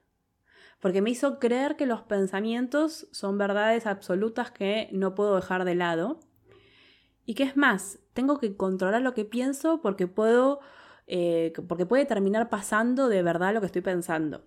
porque 0.85 1.01
me 1.01 1.09
hizo 1.09 1.39
creer 1.39 1.77
que 1.77 1.87
los 1.87 2.03
pensamientos 2.03 3.09
son 3.11 3.39
verdades 3.39 3.87
absolutas 3.87 4.51
que 4.51 4.91
no 4.93 5.15
puedo 5.15 5.35
dejar 5.35 5.65
de 5.65 5.75
lado. 5.75 6.21
Y 7.25 7.33
que 7.33 7.45
es 7.45 7.57
más, 7.57 8.01
tengo 8.13 8.39
que 8.39 8.55
controlar 8.55 9.01
lo 9.01 9.15
que 9.15 9.25
pienso 9.25 9.81
porque 9.81 10.09
puedo, 10.09 10.61
eh, 11.07 11.55
porque 11.69 11.87
puede 11.87 12.05
terminar 12.05 12.51
pasando 12.51 13.09
de 13.09 13.23
verdad 13.23 13.55
lo 13.55 13.61
que 13.61 13.67
estoy 13.69 13.81
pensando. 13.81 14.45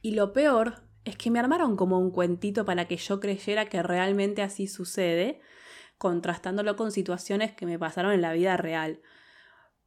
Y 0.00 0.12
lo 0.12 0.32
peor 0.32 0.74
es 1.04 1.16
que 1.16 1.32
me 1.32 1.40
armaron 1.40 1.74
como 1.74 1.98
un 1.98 2.12
cuentito 2.12 2.64
para 2.64 2.84
que 2.86 2.96
yo 2.96 3.18
creyera 3.18 3.66
que 3.66 3.82
realmente 3.82 4.42
así 4.42 4.68
sucede, 4.68 5.40
contrastándolo 5.98 6.76
con 6.76 6.92
situaciones 6.92 7.50
que 7.50 7.66
me 7.66 7.80
pasaron 7.80 8.12
en 8.12 8.22
la 8.22 8.32
vida 8.32 8.56
real. 8.56 9.00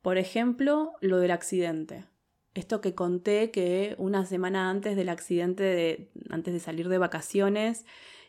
Por 0.01 0.17
ejemplo, 0.17 0.91
lo 0.99 1.19
del 1.19 1.31
accidente 1.31 2.11
esto 2.53 2.81
que 2.81 2.93
conté 2.95 3.51
que 3.51 3.95
una 3.97 4.25
semana 4.25 4.69
antes 4.69 4.95
del 4.95 5.09
accidente, 5.09 5.63
de, 5.63 6.11
antes 6.29 6.53
de 6.53 6.59
salir 6.59 6.87
de 6.89 6.97
vacaciones, 6.97 7.85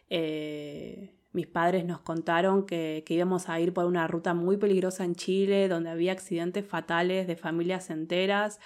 eh, 0.09 1.14
mis 1.33 1.47
padres 1.47 1.85
nos 1.85 2.00
contaron 2.00 2.64
que, 2.64 3.04
íbamos 3.09 3.49
a 3.49 3.61
ir 3.61 3.73
por 3.75 3.85
una 3.87 4.07
ruta 4.07 4.35
muy 4.35 4.57
peligrosa 4.57 5.04
en 5.04 5.14
Chile, 5.14 5.69
donde 5.69 5.90
había 5.90 6.12
accidentes 6.12 6.66
fatales 6.66 7.26
de 7.26 7.37
familias 7.37 7.90
enteras. 7.90 8.61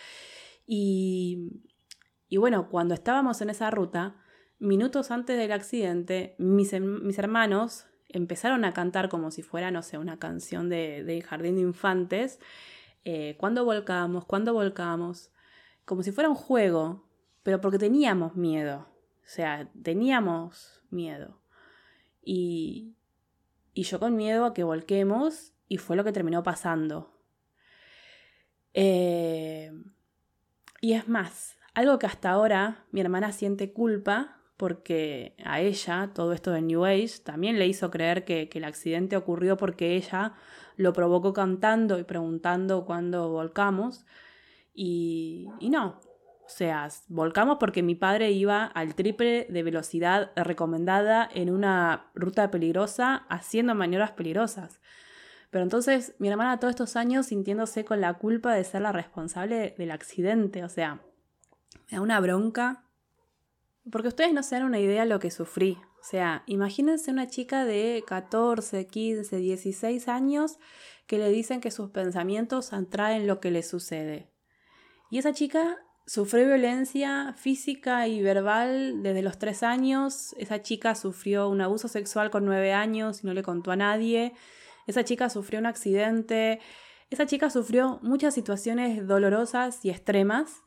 Y, 0.67 1.63
Y 2.29 2.37
bueno, 2.37 2.69
cuando 2.69 2.95
estábamos 2.95 3.41
en 3.41 3.51
esa 3.51 3.71
ruta, 3.71 4.17
minutos 4.59 5.11
antes 5.11 5.39
del 5.39 5.53
accidente, 5.53 6.35
mis, 6.39 6.73
hermanos 6.73 7.87
empezaron 8.09 8.65
a 8.65 8.73
cantar 8.75 9.09
como 9.09 9.31
si 9.31 9.43
fuera, 9.43 9.71
no 9.71 9.83
sé, 9.83 9.99
una 9.99 10.19
canción 10.19 10.69
de, 10.69 11.25
jardín 11.27 11.57
de 11.57 11.63
infantes. 11.63 12.39
Eh, 13.05 13.37
cuando 13.39 13.65
volcamos, 13.65 14.25
cuando 14.27 14.53
volcamos, 14.53 15.31
como 15.89 16.03
si 16.03 16.13
fuera 16.13 16.29
un 16.29 16.37
juego, 16.37 17.09
pero 17.43 17.61
porque 17.61 17.79
teníamos 17.79 18.37
miedo. 18.37 18.87
O 19.25 19.31
sea, 19.31 19.69
teníamos 19.83 20.85
miedo. 20.91 21.41
Y, 22.23 22.95
y 23.73 23.83
yo 23.85 23.99
con 23.99 24.15
miedo 24.15 24.45
a 24.45 24.53
que 24.53 24.63
volquemos, 24.63 25.55
y 25.67 25.79
fue 25.79 25.97
lo 25.97 26.05
que 26.05 26.13
terminó 26.13 26.43
pasando. 26.43 27.19
Eh, 28.75 29.73
y 30.81 30.93
es 30.93 31.09
más, 31.09 31.57
algo 31.75 31.99
que 31.99 32.07
hasta 32.07 32.31
ahora 32.31 32.85
mi 32.91 33.01
hermana 33.01 33.33
siente 33.33 33.73
culpa 33.73 34.43
porque 34.57 35.37
a 35.45 35.61
ella 35.61 36.11
todo 36.15 36.33
esto 36.33 36.51
de 36.51 36.63
New 36.63 36.85
Age 36.85 37.21
también 37.23 37.59
le 37.59 37.67
hizo 37.67 37.91
creer 37.91 38.25
que, 38.25 38.51
el 38.53 38.65
accidente 38.65 39.17
ocurrió 39.17 39.57
porque 39.57 39.97
ella 39.97 40.35
lo 40.77 40.93
provocó 40.93 41.33
cantando 41.33 41.99
y 41.99 42.05
preguntando 42.05 42.85
cuándo 42.85 43.31
volcamos. 43.31 44.05
Y, 44.81 45.49
y 45.59 45.71
no, 45.71 45.99
o 46.49 46.49
sea, 46.49 46.89
volcamos 47.09 47.59
porque 47.59 47.83
mi 47.83 47.97
padre 47.97 48.31
iba 48.31 48.65
al 48.65 48.95
triple 48.95 49.49
de 49.51 49.63
velocidad 49.65 50.31
recomendada 50.37 51.29
en 51.35 51.51
una 51.51 52.13
ruta 52.15 52.51
peligrosa 52.53 53.27
haciendo 53.29 53.75
maniobras 53.75 54.13
peligrosas. 54.13 54.81
Pero 55.51 55.65
entonces 55.65 56.15
mi 56.19 56.29
hermana 56.29 56.61
todos 56.61 56.71
estos 56.71 56.95
años 56.95 57.27
sintiéndose 57.27 57.85
con 57.85 58.01
la 58.01 58.15
culpa 58.15 58.55
de 58.55 58.63
ser 58.63 58.83
la 58.83 58.93
responsable 58.93 59.75
del 59.77 59.91
accidente, 59.91 60.63
o 60.63 60.69
sea, 60.69 61.03
me 61.91 61.99
da 61.99 62.01
una 62.01 62.21
bronca. 62.21 62.85
Porque 63.91 64.09
ustedes 64.09 64.33
no 64.33 64.43
se 64.45 64.55
dan 64.55 64.65
una 64.65 64.79
idea 64.79 65.03
de 65.03 65.09
lo 65.09 65.19
que 65.19 65.33
sufrí. 65.33 65.77
O 66.01 66.05
sea, 66.05 66.45
imagínense 66.47 67.11
una 67.11 67.27
chica 67.27 67.65
de 67.65 68.05
14, 68.07 68.87
15, 68.87 69.37
16 69.37 70.09
años 70.09 70.59
que 71.09 71.19
le 71.19 71.31
dicen 71.31 71.61
que 71.61 71.73
sus 71.73 71.91
pensamientos 71.91 72.73
atraen 72.73 73.27
lo 73.27 73.41
que 73.41 73.51
le 73.51 73.63
sucede. 73.63 74.31
Y 75.11 75.19
esa 75.19 75.33
chica 75.33 75.79
sufrió 76.07 76.47
violencia 76.47 77.35
física 77.37 78.09
y 78.09 78.23
verbal 78.23 79.03
desde 79.03 79.23
los 79.23 79.39
3 79.39 79.63
años. 79.63 80.35
Esa 80.39 80.63
chica 80.63 80.95
sufrió 80.95 81.49
un 81.49 81.61
abuso 81.61 81.89
sexual 81.89 82.31
con 82.31 82.45
9 82.47 82.73
años 82.73 83.23
y 83.23 83.27
no 83.27 83.35
le 83.35 83.43
contó 83.43 83.71
a 83.71 83.77
nadie. 83.77 84.33
Esa 84.87 85.05
chica 85.05 85.29
sufrió 85.29 85.61
un 85.61 85.67
accidente. 85.67 86.61
Esa 87.11 87.27
chica 87.27 87.51
sufrió 87.51 88.01
muchas 88.03 88.35
situaciones 88.35 89.07
dolorosas 89.07 89.85
y 89.85 89.91
extremas. 89.91 90.63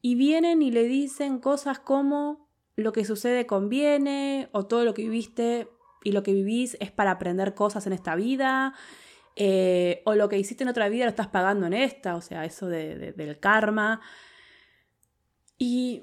Y 0.00 0.14
vienen 0.14 0.62
y 0.62 0.70
le 0.70 0.84
dicen 0.84 1.38
cosas 1.38 1.78
como 1.78 2.48
lo 2.76 2.92
que 2.92 3.04
sucede 3.04 3.46
conviene 3.46 4.48
o 4.52 4.66
todo 4.66 4.84
lo 4.84 4.94
que 4.94 5.02
viviste 5.02 5.68
y 6.04 6.12
lo 6.12 6.22
que 6.22 6.32
vivís 6.32 6.76
es 6.80 6.92
para 6.92 7.10
aprender 7.10 7.54
cosas 7.54 7.86
en 7.86 7.92
esta 7.92 8.14
vida. 8.14 8.74
Eh, 9.36 10.02
o 10.04 10.14
lo 10.14 10.28
que 10.28 10.38
hiciste 10.38 10.64
en 10.64 10.70
otra 10.70 10.88
vida 10.88 11.04
lo 11.04 11.10
estás 11.10 11.28
pagando 11.28 11.66
en 11.66 11.74
esta, 11.74 12.16
o 12.16 12.20
sea, 12.20 12.44
eso 12.44 12.66
del 12.68 13.38
karma. 13.40 14.00
Y, 15.58 16.02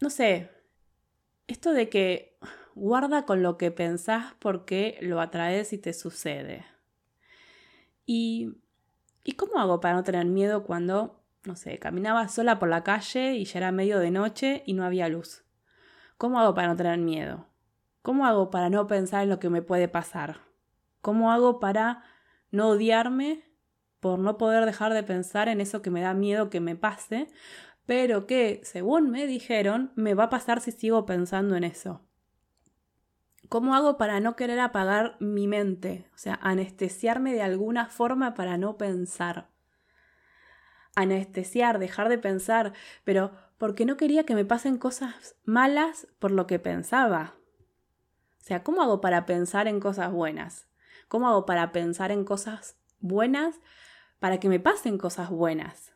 no 0.00 0.10
sé, 0.10 0.50
esto 1.46 1.72
de 1.72 1.88
que 1.88 2.38
guarda 2.74 3.24
con 3.24 3.42
lo 3.42 3.56
que 3.56 3.70
pensás 3.70 4.34
porque 4.38 4.98
lo 5.00 5.20
atraes 5.20 5.72
y 5.72 5.78
te 5.78 5.92
sucede. 5.92 6.66
Y, 8.06 8.56
¿Y 9.24 9.32
cómo 9.32 9.58
hago 9.58 9.80
para 9.80 9.94
no 9.94 10.04
tener 10.04 10.26
miedo 10.26 10.64
cuando, 10.64 11.22
no 11.44 11.56
sé, 11.56 11.78
caminaba 11.78 12.28
sola 12.28 12.58
por 12.58 12.68
la 12.68 12.84
calle 12.84 13.34
y 13.34 13.46
ya 13.46 13.58
era 13.58 13.72
medio 13.72 13.98
de 13.98 14.10
noche 14.10 14.62
y 14.66 14.74
no 14.74 14.84
había 14.84 15.08
luz? 15.08 15.44
¿Cómo 16.18 16.38
hago 16.38 16.54
para 16.54 16.68
no 16.68 16.76
tener 16.76 16.98
miedo? 16.98 17.46
¿Cómo 18.02 18.26
hago 18.26 18.50
para 18.50 18.68
no 18.68 18.86
pensar 18.86 19.22
en 19.22 19.30
lo 19.30 19.40
que 19.40 19.48
me 19.48 19.62
puede 19.62 19.88
pasar? 19.88 20.42
¿Cómo 21.00 21.32
hago 21.32 21.58
para 21.58 22.04
no 22.54 22.68
odiarme 22.68 23.42
por 24.00 24.18
no 24.18 24.38
poder 24.38 24.64
dejar 24.66 24.92
de 24.92 25.02
pensar 25.02 25.48
en 25.48 25.60
eso 25.60 25.82
que 25.82 25.90
me 25.90 26.00
da 26.00 26.14
miedo 26.14 26.50
que 26.50 26.60
me 26.60 26.76
pase, 26.76 27.28
pero 27.86 28.26
que, 28.26 28.60
según 28.64 29.10
me 29.10 29.26
dijeron, 29.26 29.92
me 29.94 30.14
va 30.14 30.24
a 30.24 30.30
pasar 30.30 30.60
si 30.60 30.72
sigo 30.72 31.06
pensando 31.06 31.56
en 31.56 31.64
eso? 31.64 32.00
¿Cómo 33.48 33.74
hago 33.74 33.98
para 33.98 34.20
no 34.20 34.36
querer 34.36 34.60
apagar 34.60 35.16
mi 35.20 35.46
mente? 35.46 36.08
O 36.14 36.18
sea, 36.18 36.38
anestesiarme 36.42 37.34
de 37.34 37.42
alguna 37.42 37.86
forma 37.86 38.34
para 38.34 38.56
no 38.56 38.78
pensar. 38.78 39.50
Anestesiar, 40.96 41.78
dejar 41.78 42.08
de 42.08 42.18
pensar, 42.18 42.72
pero 43.04 43.32
porque 43.58 43.84
no 43.84 43.96
quería 43.96 44.24
que 44.24 44.34
me 44.34 44.44
pasen 44.44 44.78
cosas 44.78 45.36
malas 45.44 46.08
por 46.18 46.30
lo 46.30 46.46
que 46.46 46.58
pensaba. 46.58 47.34
O 48.40 48.44
sea, 48.44 48.62
¿cómo 48.62 48.82
hago 48.82 49.00
para 49.00 49.26
pensar 49.26 49.68
en 49.68 49.80
cosas 49.80 50.12
buenas? 50.12 50.68
¿Cómo 51.08 51.28
hago 51.28 51.46
para 51.46 51.72
pensar 51.72 52.10
en 52.10 52.24
cosas 52.24 52.76
buenas 53.00 53.60
para 54.18 54.38
que 54.40 54.48
me 54.48 54.60
pasen 54.60 54.98
cosas 54.98 55.30
buenas? 55.30 55.92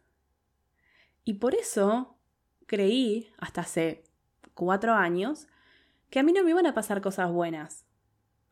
Y 1.24 1.34
por 1.34 1.54
eso 1.54 2.16
creí, 2.66 3.32
hasta 3.38 3.62
hace 3.62 4.04
cuatro 4.54 4.94
años, 4.94 5.46
que 6.10 6.18
a 6.18 6.22
mí 6.22 6.32
no 6.32 6.42
me 6.44 6.50
iban 6.50 6.66
a 6.66 6.74
pasar 6.74 7.00
cosas 7.00 7.30
buenas. 7.30 7.84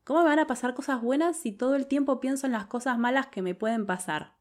¿Cómo 0.03 0.21
me 0.21 0.29
van 0.29 0.39
a 0.39 0.47
pasar 0.47 0.73
cosas 0.73 1.01
buenas 1.01 1.37
si 1.37 1.51
todo 1.51 1.75
el 1.75 1.87
tiempo 1.87 2.19
pienso 2.19 2.45
en 2.45 2.53
las 2.53 2.65
cosas 2.67 2.97
malas 2.97 3.27
que 3.27 3.41
me 3.41 3.55
pueden 3.55 3.85
pasar? 3.85 4.35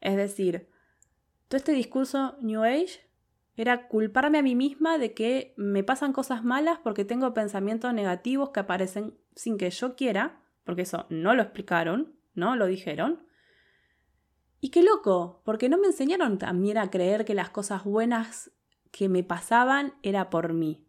Es 0.00 0.16
decir, 0.16 0.70
todo 1.48 1.58
este 1.58 1.72
discurso 1.72 2.36
New 2.40 2.62
Age 2.62 3.00
era 3.56 3.88
culparme 3.88 4.38
a 4.38 4.42
mí 4.42 4.54
misma 4.54 4.96
de 4.96 5.12
que 5.12 5.52
me 5.56 5.84
pasan 5.84 6.12
cosas 6.12 6.44
malas 6.44 6.78
porque 6.78 7.04
tengo 7.04 7.34
pensamientos 7.34 7.92
negativos 7.92 8.50
que 8.50 8.60
aparecen 8.60 9.18
sin 9.34 9.58
que 9.58 9.68
yo 9.70 9.96
quiera, 9.96 10.40
porque 10.70 10.82
eso 10.82 11.04
no 11.08 11.34
lo 11.34 11.42
explicaron, 11.42 12.14
no 12.32 12.54
lo 12.54 12.66
dijeron. 12.66 13.26
Y 14.60 14.70
qué 14.70 14.84
loco, 14.84 15.42
porque 15.44 15.68
no 15.68 15.78
me 15.78 15.88
enseñaron 15.88 16.38
también 16.38 16.78
a 16.78 16.90
creer 16.90 17.24
que 17.24 17.34
las 17.34 17.50
cosas 17.50 17.82
buenas 17.82 18.52
que 18.92 19.08
me 19.08 19.24
pasaban 19.24 19.94
era 20.04 20.30
por 20.30 20.52
mí. 20.52 20.86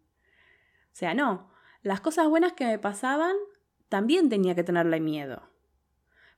O 0.84 0.94
sea, 0.94 1.14
no, 1.14 1.50
las 1.82 2.00
cosas 2.00 2.28
buenas 2.28 2.52
que 2.52 2.64
me 2.64 2.78
pasaban 2.78 3.34
también 3.88 4.28
tenía 4.28 4.54
que 4.54 4.62
tenerle 4.62 5.00
miedo. 5.00 5.50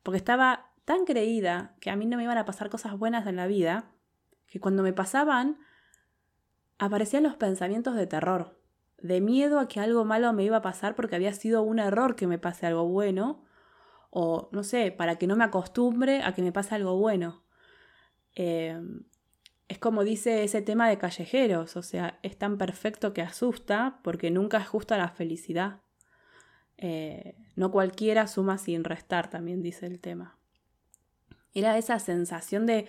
Porque 0.02 0.16
estaba 0.16 0.70
tan 0.86 1.04
creída 1.04 1.76
que 1.82 1.90
a 1.90 1.96
mí 1.96 2.06
no 2.06 2.16
me 2.16 2.22
iban 2.22 2.38
a 2.38 2.46
pasar 2.46 2.70
cosas 2.70 2.98
buenas 2.98 3.26
en 3.26 3.36
la 3.36 3.46
vida, 3.46 3.90
que 4.46 4.58
cuando 4.58 4.82
me 4.82 4.94
pasaban, 4.94 5.58
aparecían 6.78 7.24
los 7.24 7.36
pensamientos 7.36 7.94
de 7.94 8.06
terror, 8.06 8.58
de 8.98 9.20
miedo 9.20 9.58
a 9.58 9.68
que 9.68 9.80
algo 9.80 10.04
malo 10.04 10.32
me 10.32 10.44
iba 10.44 10.58
a 10.58 10.62
pasar 10.62 10.94
porque 10.94 11.16
había 11.16 11.32
sido 11.32 11.62
un 11.62 11.78
error 11.78 12.16
que 12.16 12.26
me 12.26 12.38
pase 12.38 12.66
algo 12.66 12.86
bueno, 12.86 13.44
o 14.10 14.48
no 14.52 14.62
sé, 14.62 14.92
para 14.92 15.16
que 15.16 15.26
no 15.26 15.36
me 15.36 15.44
acostumbre 15.44 16.22
a 16.22 16.34
que 16.34 16.42
me 16.42 16.52
pase 16.52 16.74
algo 16.74 16.96
bueno. 16.96 17.44
Eh, 18.34 18.80
es 19.68 19.78
como 19.78 20.04
dice 20.04 20.44
ese 20.44 20.62
tema 20.62 20.88
de 20.88 20.98
callejeros, 20.98 21.76
o 21.76 21.82
sea, 21.82 22.18
es 22.22 22.38
tan 22.38 22.58
perfecto 22.58 23.12
que 23.12 23.22
asusta 23.22 24.00
porque 24.02 24.30
nunca 24.30 24.58
es 24.58 24.68
justa 24.68 24.98
la 24.98 25.08
felicidad. 25.08 25.80
Eh, 26.76 27.36
no 27.56 27.70
cualquiera 27.70 28.26
suma 28.26 28.58
sin 28.58 28.84
restar, 28.84 29.30
también 29.30 29.62
dice 29.62 29.86
el 29.86 30.00
tema. 30.00 30.38
Era 31.54 31.78
esa 31.78 31.98
sensación 31.98 32.66
de 32.66 32.86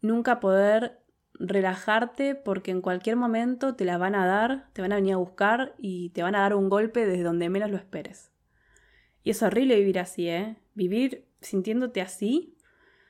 nunca 0.00 0.40
poder 0.40 1.03
relajarte 1.34 2.34
porque 2.34 2.70
en 2.70 2.80
cualquier 2.80 3.16
momento 3.16 3.74
te 3.74 3.84
la 3.84 3.98
van 3.98 4.14
a 4.14 4.26
dar, 4.26 4.68
te 4.72 4.82
van 4.82 4.92
a 4.92 4.96
venir 4.96 5.14
a 5.14 5.18
buscar 5.18 5.74
y 5.78 6.10
te 6.10 6.22
van 6.22 6.34
a 6.34 6.40
dar 6.40 6.54
un 6.54 6.68
golpe 6.68 7.06
desde 7.06 7.22
donde 7.22 7.48
menos 7.48 7.70
lo 7.70 7.76
esperes. 7.76 8.30
Y 9.22 9.30
es 9.30 9.42
horrible 9.42 9.76
vivir 9.76 9.98
así, 9.98 10.28
¿eh? 10.28 10.56
Vivir 10.74 11.26
sintiéndote 11.40 12.00
así 12.00 12.54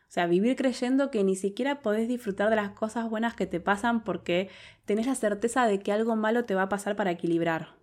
o 0.09 0.13
sea, 0.15 0.29
vivir 0.29 0.55
creyendo 0.55 1.11
que 1.11 1.25
ni 1.25 1.35
siquiera 1.35 1.83
podés 1.83 2.07
disfrutar 2.07 2.49
de 2.49 2.55
las 2.55 2.71
cosas 2.71 3.11
buenas 3.11 3.35
que 3.35 3.49
te 3.49 3.59
pasan 3.59 4.05
porque 4.05 4.49
tenés 4.85 5.09
la 5.09 5.17
certeza 5.17 5.67
de 5.67 5.81
que 5.81 5.91
algo 5.91 6.15
malo 6.15 6.45
te 6.45 6.55
va 6.55 6.63
a 6.63 6.69
pasar 6.69 6.95
para 6.95 7.11
equilibrar. 7.11 7.75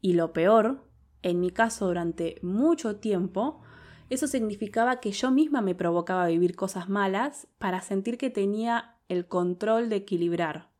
Y 0.00 0.12
lo 0.12 0.32
peor, 0.32 0.86
en 1.22 1.40
mi 1.40 1.50
caso 1.50 1.88
durante 1.88 2.36
mucho 2.42 2.98
tiempo, 3.00 3.62
eso 4.10 4.28
significaba 4.28 5.00
que 5.00 5.10
yo 5.10 5.32
misma 5.32 5.60
me 5.60 5.74
provocaba 5.74 6.28
vivir 6.28 6.54
cosas 6.54 6.88
malas 6.88 7.48
para 7.58 7.80
sentir 7.80 8.16
que 8.16 8.30
tenía 8.30 8.99
el 9.10 9.26
control 9.26 9.88
de 9.88 9.96
equilibrar. 9.96 10.70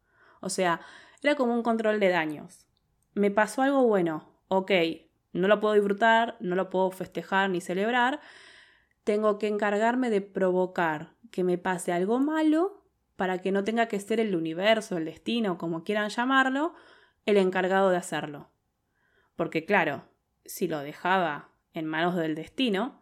O 0.40 0.48
sea, 0.48 0.80
era 1.22 1.34
como 1.34 1.52
un 1.52 1.62
control 1.62 2.00
de 2.00 2.08
daños. 2.08 2.66
Me 3.12 3.30
pasó 3.30 3.62
algo 3.62 3.82
bueno, 3.86 4.32
ok, 4.48 4.70
no 5.32 5.48
lo 5.48 5.60
puedo 5.60 5.74
disfrutar, 5.74 6.36
no 6.40 6.54
lo 6.54 6.70
puedo 6.70 6.90
festejar 6.92 7.50
ni 7.50 7.60
celebrar, 7.60 8.20
tengo 9.04 9.38
que 9.38 9.48
encargarme 9.48 10.10
de 10.10 10.20
provocar 10.20 11.14
que 11.32 11.42
me 11.42 11.58
pase 11.58 11.92
algo 11.92 12.20
malo 12.20 12.84
para 13.16 13.38
que 13.38 13.50
no 13.50 13.64
tenga 13.64 13.86
que 13.86 13.98
ser 13.98 14.20
el 14.20 14.36
universo, 14.36 14.96
el 14.96 15.04
destino, 15.04 15.58
como 15.58 15.82
quieran 15.82 16.08
llamarlo, 16.08 16.74
el 17.26 17.36
encargado 17.36 17.90
de 17.90 17.96
hacerlo. 17.96 18.50
Porque 19.34 19.64
claro, 19.64 20.04
si 20.44 20.68
lo 20.68 20.78
dejaba 20.78 21.50
en 21.74 21.86
manos 21.86 22.14
del 22.14 22.36
destino, 22.36 23.00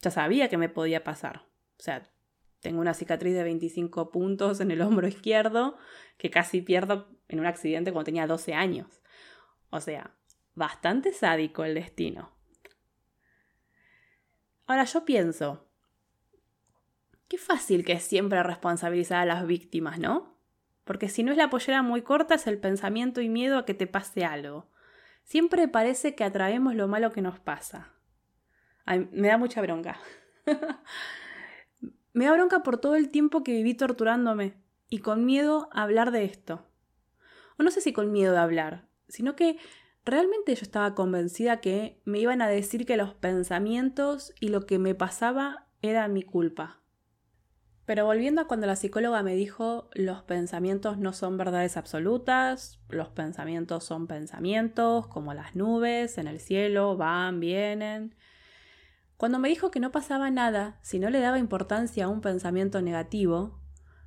ya 0.00 0.10
sabía 0.10 0.48
que 0.48 0.56
me 0.56 0.70
podía 0.70 1.04
pasar. 1.04 1.42
O 1.78 1.82
sea, 1.82 2.10
Tengo 2.62 2.80
una 2.80 2.94
cicatriz 2.94 3.34
de 3.34 3.42
25 3.42 4.12
puntos 4.12 4.60
en 4.60 4.70
el 4.70 4.82
hombro 4.82 5.08
izquierdo 5.08 5.76
que 6.16 6.30
casi 6.30 6.62
pierdo 6.62 7.08
en 7.28 7.40
un 7.40 7.46
accidente 7.46 7.92
cuando 7.92 8.06
tenía 8.06 8.28
12 8.28 8.54
años. 8.54 9.02
O 9.70 9.80
sea, 9.80 10.14
bastante 10.54 11.12
sádico 11.12 11.64
el 11.64 11.74
destino. 11.74 12.30
Ahora 14.66 14.84
yo 14.84 15.04
pienso, 15.04 15.66
qué 17.26 17.36
fácil 17.36 17.84
que 17.84 17.94
es 17.94 18.04
siempre 18.04 18.40
responsabilizar 18.44 19.18
a 19.18 19.26
las 19.26 19.44
víctimas, 19.44 19.98
¿no? 19.98 20.38
Porque 20.84 21.08
si 21.08 21.24
no 21.24 21.32
es 21.32 21.38
la 21.38 21.50
pollera 21.50 21.82
muy 21.82 22.02
corta 22.02 22.36
es 22.36 22.46
el 22.46 22.58
pensamiento 22.58 23.20
y 23.20 23.28
miedo 23.28 23.58
a 23.58 23.64
que 23.64 23.74
te 23.74 23.88
pase 23.88 24.24
algo. 24.24 24.70
Siempre 25.24 25.66
parece 25.66 26.14
que 26.14 26.22
atraemos 26.22 26.76
lo 26.76 26.86
malo 26.86 27.10
que 27.10 27.22
nos 27.22 27.40
pasa. 27.40 27.90
me 28.86 29.26
da 29.26 29.36
mucha 29.36 29.60
bronca. 29.60 29.98
me 32.12 32.26
da 32.26 32.32
bronca 32.32 32.62
por 32.62 32.78
todo 32.78 32.94
el 32.96 33.10
tiempo 33.10 33.42
que 33.42 33.52
viví 33.52 33.74
torturándome 33.74 34.54
y 34.88 34.98
con 34.98 35.24
miedo 35.24 35.68
a 35.72 35.82
hablar 35.82 36.10
de 36.10 36.24
esto. 36.24 36.66
O 37.58 37.62
no 37.62 37.70
sé 37.70 37.80
si 37.80 37.92
con 37.92 38.12
miedo 38.12 38.32
de 38.32 38.38
hablar, 38.38 38.88
sino 39.08 39.36
que 39.36 39.56
realmente 40.04 40.54
yo 40.54 40.62
estaba 40.62 40.94
convencida 40.94 41.60
que 41.60 42.00
me 42.04 42.18
iban 42.18 42.42
a 42.42 42.48
decir 42.48 42.86
que 42.86 42.96
los 42.96 43.14
pensamientos 43.14 44.34
y 44.40 44.48
lo 44.48 44.66
que 44.66 44.78
me 44.78 44.94
pasaba 44.94 45.66
era 45.80 46.08
mi 46.08 46.22
culpa. 46.22 46.82
Pero 47.84 48.04
volviendo 48.04 48.40
a 48.40 48.46
cuando 48.46 48.66
la 48.66 48.76
psicóloga 48.76 49.22
me 49.22 49.34
dijo, 49.34 49.90
los 49.94 50.22
pensamientos 50.22 50.98
no 50.98 51.12
son 51.12 51.36
verdades 51.36 51.76
absolutas, 51.76 52.80
los 52.88 53.08
pensamientos 53.08 53.84
son 53.84 54.06
pensamientos, 54.06 55.08
como 55.08 55.34
las 55.34 55.56
nubes 55.56 56.16
en 56.18 56.28
el 56.28 56.38
cielo, 56.38 56.96
van, 56.96 57.40
vienen. 57.40 58.14
Cuando 59.22 59.38
me 59.38 59.50
dijo 59.50 59.70
que 59.70 59.78
no 59.78 59.92
pasaba 59.92 60.32
nada 60.32 60.80
si 60.82 60.98
no 60.98 61.08
le 61.08 61.20
daba 61.20 61.38
importancia 61.38 62.06
a 62.06 62.08
un 62.08 62.20
pensamiento 62.20 62.82
negativo, 62.82 63.60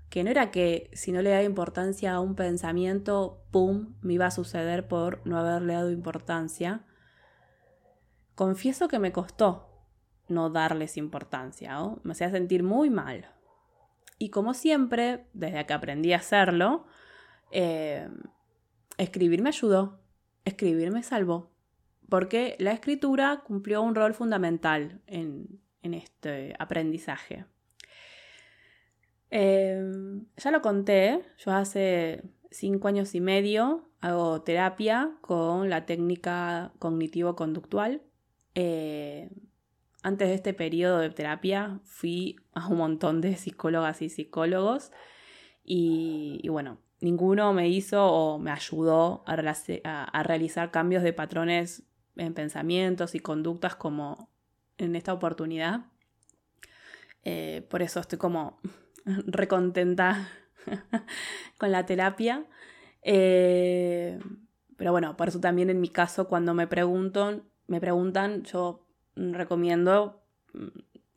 que 0.09 0.25
no 0.25 0.29
era 0.29 0.51
que 0.51 0.89
si 0.91 1.13
no 1.13 1.21
le 1.21 1.29
daba 1.29 1.43
importancia 1.43 2.13
a 2.13 2.19
un 2.19 2.35
pensamiento, 2.35 3.41
¡pum!, 3.49 3.95
me 4.01 4.11
iba 4.11 4.25
a 4.25 4.31
suceder 4.31 4.89
por 4.89 5.25
no 5.25 5.39
haberle 5.39 5.75
dado 5.75 5.89
importancia, 5.89 6.83
confieso 8.35 8.89
que 8.89 8.99
me 8.99 9.13
costó 9.13 9.87
no 10.27 10.49
darles 10.49 10.97
importancia, 10.97 11.81
¿o? 11.81 12.01
me 12.03 12.11
hacía 12.11 12.29
sentir 12.29 12.63
muy 12.63 12.89
mal. 12.89 13.31
Y 14.19 14.31
como 14.31 14.53
siempre, 14.53 15.27
desde 15.31 15.65
que 15.65 15.71
aprendí 15.71 16.11
a 16.11 16.17
hacerlo, 16.17 16.87
eh, 17.51 18.09
escribir 18.97 19.41
me 19.41 19.47
ayudó, 19.47 20.01
escribir 20.43 20.91
me 20.91 21.03
salvó, 21.03 21.54
porque 22.09 22.55
la 22.59 22.71
escritura 22.71 23.43
cumplió 23.45 23.81
un 23.81 23.95
rol 23.95 24.13
fundamental 24.13 25.01
en, 25.07 25.61
este 25.81 26.55
aprendizaje. 26.57 27.45
Em, 29.29 30.25
ya 30.37 30.49
lo 30.51 30.61
conté, 30.61 31.21
yo 31.37 31.51
hace 31.51 32.23
cinco 32.49 32.87
años 32.87 33.13
y 33.13 33.21
medio 33.21 33.89
hago 34.01 34.41
terapia 34.41 35.11
con 35.21 35.69
la 35.69 35.85
técnica 35.85 36.73
cognitivo-conductual. 36.79 38.01
Eh, 38.55 39.29
antes 40.03 40.27
de 40.27 40.35
este 40.35 40.53
periodo 40.53 40.99
de 40.99 41.09
terapia 41.09 41.79
fui 41.83 42.35
a 42.53 42.67
un 42.67 42.77
montón 42.77 43.21
de 43.21 43.35
psicólogas 43.35 44.03
y 44.03 44.09
psicólogos 44.09 44.91
y, 45.63 46.47
bueno, 46.49 46.77
ninguno 47.01 47.51
me 47.53 47.69
hizo 47.69 48.05
o 48.05 48.37
me 48.37 48.51
ayudó 48.51 49.23
a, 49.25 50.23
realizar 50.23 50.69
cambios 50.69 51.01
de 51.01 51.11
patrones 51.11 51.83
en 52.15 52.33
pensamientos 52.33 53.15
y 53.15 53.19
conductas 53.19 53.75
como 53.75 54.29
en 54.77 54.95
esta 54.95 55.13
oportunidad. 55.13 55.85
Eh, 57.23 57.65
por 57.69 57.81
eso 57.81 57.99
estoy 57.99 58.19
como 58.19 58.59
recontenta 59.05 60.29
con 61.57 61.71
la 61.71 61.85
terapia. 61.85 62.45
Eh, 63.01 64.19
pero 64.77 64.91
bueno, 64.91 65.15
por 65.15 65.29
eso 65.29 65.39
también 65.39 65.69
en 65.69 65.79
mi 65.79 65.89
caso 65.89 66.27
cuando 66.27 66.53
me 66.53 66.67
preguntan, 66.67 67.43
me 67.67 67.79
preguntan, 67.79 68.43
yo 68.43 68.87
recomiendo 69.15 70.23
mm, 70.53 70.67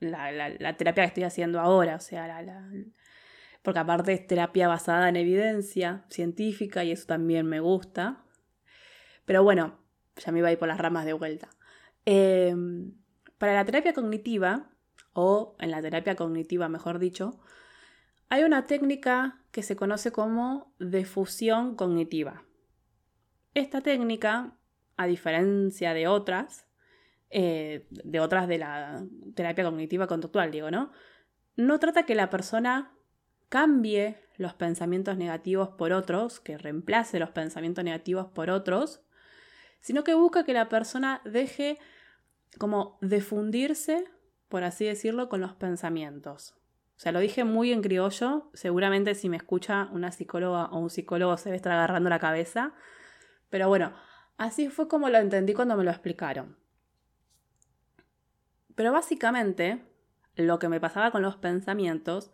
la, 0.01 0.77
terapia 0.77 1.03
que 1.03 1.09
estoy 1.09 1.25
haciendo 1.25 1.61
ahora, 1.61 1.97
o 1.97 2.01
sea, 2.01 2.43
la, 2.43 2.71
porque 3.63 3.81
aparte 3.81 4.13
es 4.13 4.27
terapia 4.27 4.69
basada 4.69 5.09
en 5.09 5.17
evidencia 5.17 6.05
científica 6.09 6.85
y 6.85 6.93
eso 6.93 7.07
también 7.07 7.47
me 7.47 7.61
gusta. 7.61 8.25
Pero 9.25 9.43
bueno, 9.43 9.79
ya 10.19 10.33
me 10.33 10.41
iba 10.41 10.49
a 10.49 10.53
ir 10.53 10.59
por 10.59 10.69
las 10.69 10.79
ramas 10.79 11.05
de 11.05 11.13
vuelta. 11.13 11.49
Em, 12.05 12.93
para 13.39 13.55
la 13.55 13.65
terapia 13.65 13.93
cognitiva, 13.93 14.71
o 15.13 15.57
en 15.59 15.71
la 15.71 15.83
terapia 15.83 16.17
cognitiva 16.17 16.69
mejor 16.69 16.99
dicho, 16.99 17.41
hay 18.29 18.45
una 18.45 18.67
técnica 18.67 19.41
que 19.51 19.63
se 19.63 19.77
conoce 19.77 20.13
como 20.13 20.73
difusión 20.79 21.77
cognitiva. 21.77 22.45
Esta 23.55 23.81
técnica, 23.81 24.57
a 24.97 25.07
diferencia 25.07 25.95
de 25.95 26.09
otras, 26.09 26.67
eh, 27.31 27.87
de 27.91 28.21
otras 28.21 28.49
de 28.49 28.59
la 28.59 29.05
terapia 29.35 29.65
cognitiva 29.65 30.07
conductual, 30.07 30.51
digo, 30.51 30.71
¿no? 30.71 30.93
No 31.57 31.79
trata 31.79 32.05
que 32.05 32.15
la 32.15 32.31
persona 32.31 32.93
cambie 33.49 34.19
los 34.37 34.55
pensamientos 34.55 35.17
negativos 35.17 35.71
por 35.71 35.93
otros, 35.93 36.41
que 36.41 36.57
reemplace 36.59 37.19
los 37.19 37.31
pensamientos 37.31 37.83
negativos 37.83 38.27
por 38.27 38.51
otros, 38.51 39.03
sino 39.81 40.05
que 40.05 40.15
busca 40.15 40.45
que 40.45 40.53
la 40.53 40.69
persona 40.69 41.21
deje 41.25 41.79
como 42.59 42.99
defundirse, 43.01 44.05
por 44.49 44.65
así 44.65 44.85
decirlo, 44.85 45.29
con 45.29 45.41
los 45.41 45.55
pensamientos. 45.55 46.55
O 46.97 47.01
sea, 47.01 47.13
lo 47.13 47.21
dije 47.21 47.45
muy 47.45 47.73
en 47.73 47.81
criollo, 47.81 48.51
seguramente 48.55 49.15
si 49.15 49.29
me 49.29 49.37
escucha 49.37 49.89
una 49.93 50.11
psicóloga 50.11 50.65
o 50.67 50.79
un 50.79 50.91
psicólogo 50.91 51.37
se 51.37 51.45
debe 51.45 51.57
estar 51.57 51.73
agarrando 51.73 52.11
la 52.11 52.19
cabeza, 52.19 52.75
pero 53.51 53.69
bueno, 53.69 53.93
así 54.37 54.69
fue 54.69 54.89
como 54.89 55.09
lo 55.09 55.19
entendí 55.19 55.55
cuando 55.55 55.77
me 55.77 55.85
lo 55.85 55.91
explicaron. 55.91 56.57
Pero 58.75 58.93
básicamente, 58.93 59.85
lo 60.35 60.59
que 60.59 60.69
me 60.69 60.81
pasaba 60.81 61.11
con 61.11 61.23
los 61.23 61.37
pensamientos 61.37 62.33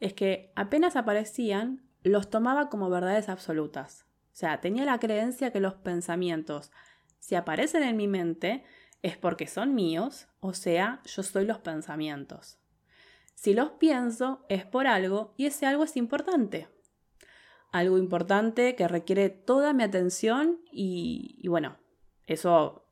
es 0.00 0.14
que 0.14 0.52
apenas 0.56 0.96
aparecían, 0.96 1.88
los 2.02 2.30
tomaba 2.30 2.68
como 2.68 2.90
verdades 2.90 3.28
absolutas. 3.28 4.06
O 4.32 4.34
sea, 4.34 4.60
tenía 4.60 4.84
la 4.84 4.98
creencia 4.98 5.52
que 5.52 5.60
los 5.60 5.74
pensamientos, 5.74 6.72
si 7.18 7.34
aparecen 7.34 7.82
en 7.82 7.96
mi 7.96 8.08
mente, 8.08 8.64
es 9.02 9.18
porque 9.18 9.46
son 9.46 9.74
míos, 9.74 10.28
o 10.40 10.54
sea, 10.54 11.02
yo 11.04 11.22
soy 11.22 11.44
los 11.44 11.58
pensamientos. 11.58 12.58
Si 13.34 13.52
los 13.54 13.72
pienso, 13.72 14.46
es 14.48 14.64
por 14.64 14.86
algo 14.86 15.34
y 15.36 15.46
ese 15.46 15.66
algo 15.66 15.84
es 15.84 15.96
importante. 15.96 16.68
Algo 17.72 17.98
importante 17.98 18.76
que 18.76 18.86
requiere 18.86 19.28
toda 19.28 19.72
mi 19.72 19.82
atención 19.82 20.60
y, 20.70 21.46
bueno, 21.48 21.76
eso 22.26 22.88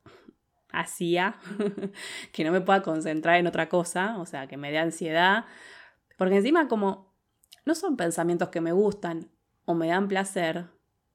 hacía 0.71 1.39
que 2.33 2.43
no 2.43 2.51
me 2.51 2.61
pueda 2.61 2.81
concentrar 2.81 3.37
en 3.37 3.47
otra 3.47 3.69
cosa, 3.69 4.19
o 4.19 4.25
sea, 4.25 4.47
que 4.47 4.57
me 4.57 4.71
dé 4.71 4.77
ansiedad, 4.77 5.45
porque 6.17 6.37
encima 6.37 6.67
como 6.67 7.15
no 7.65 7.73
son 7.75 7.97
pensamientos 7.97 8.49
que 8.49 8.61
me 8.61 8.71
gustan 8.71 9.31
o 9.65 9.73
me 9.73 9.87
dan 9.87 10.07
placer, 10.07 10.67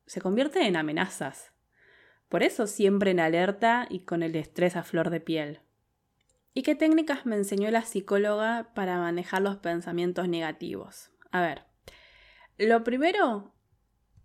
se 0.07 0.21
convierten 0.21 0.63
en 0.63 0.77
amenazas. 0.77 1.53
Por 2.29 2.43
eso 2.43 2.67
siempre 2.67 3.11
en 3.11 3.21
alerta 3.21 3.87
y 3.89 4.01
con 4.01 4.23
el 4.23 4.35
estrés 4.37 4.77
a 4.77 4.83
flor 4.83 5.11
de 5.11 5.21
piel. 5.21 5.61
¿Y 6.55 6.63
qué 6.63 6.75
técnicas 6.75 7.27
me 7.27 7.37
enseñó 7.37 7.71
la 7.71 7.83
psicóloga 7.83 8.73
para 8.75 8.99
manejar 8.99 9.43
los 9.43 9.57
pensamientos 9.57 10.29
negativos? 10.29 11.11
A 11.31 11.43
ver, 11.43 11.65
lo 12.59 12.83
primero, 12.83 13.53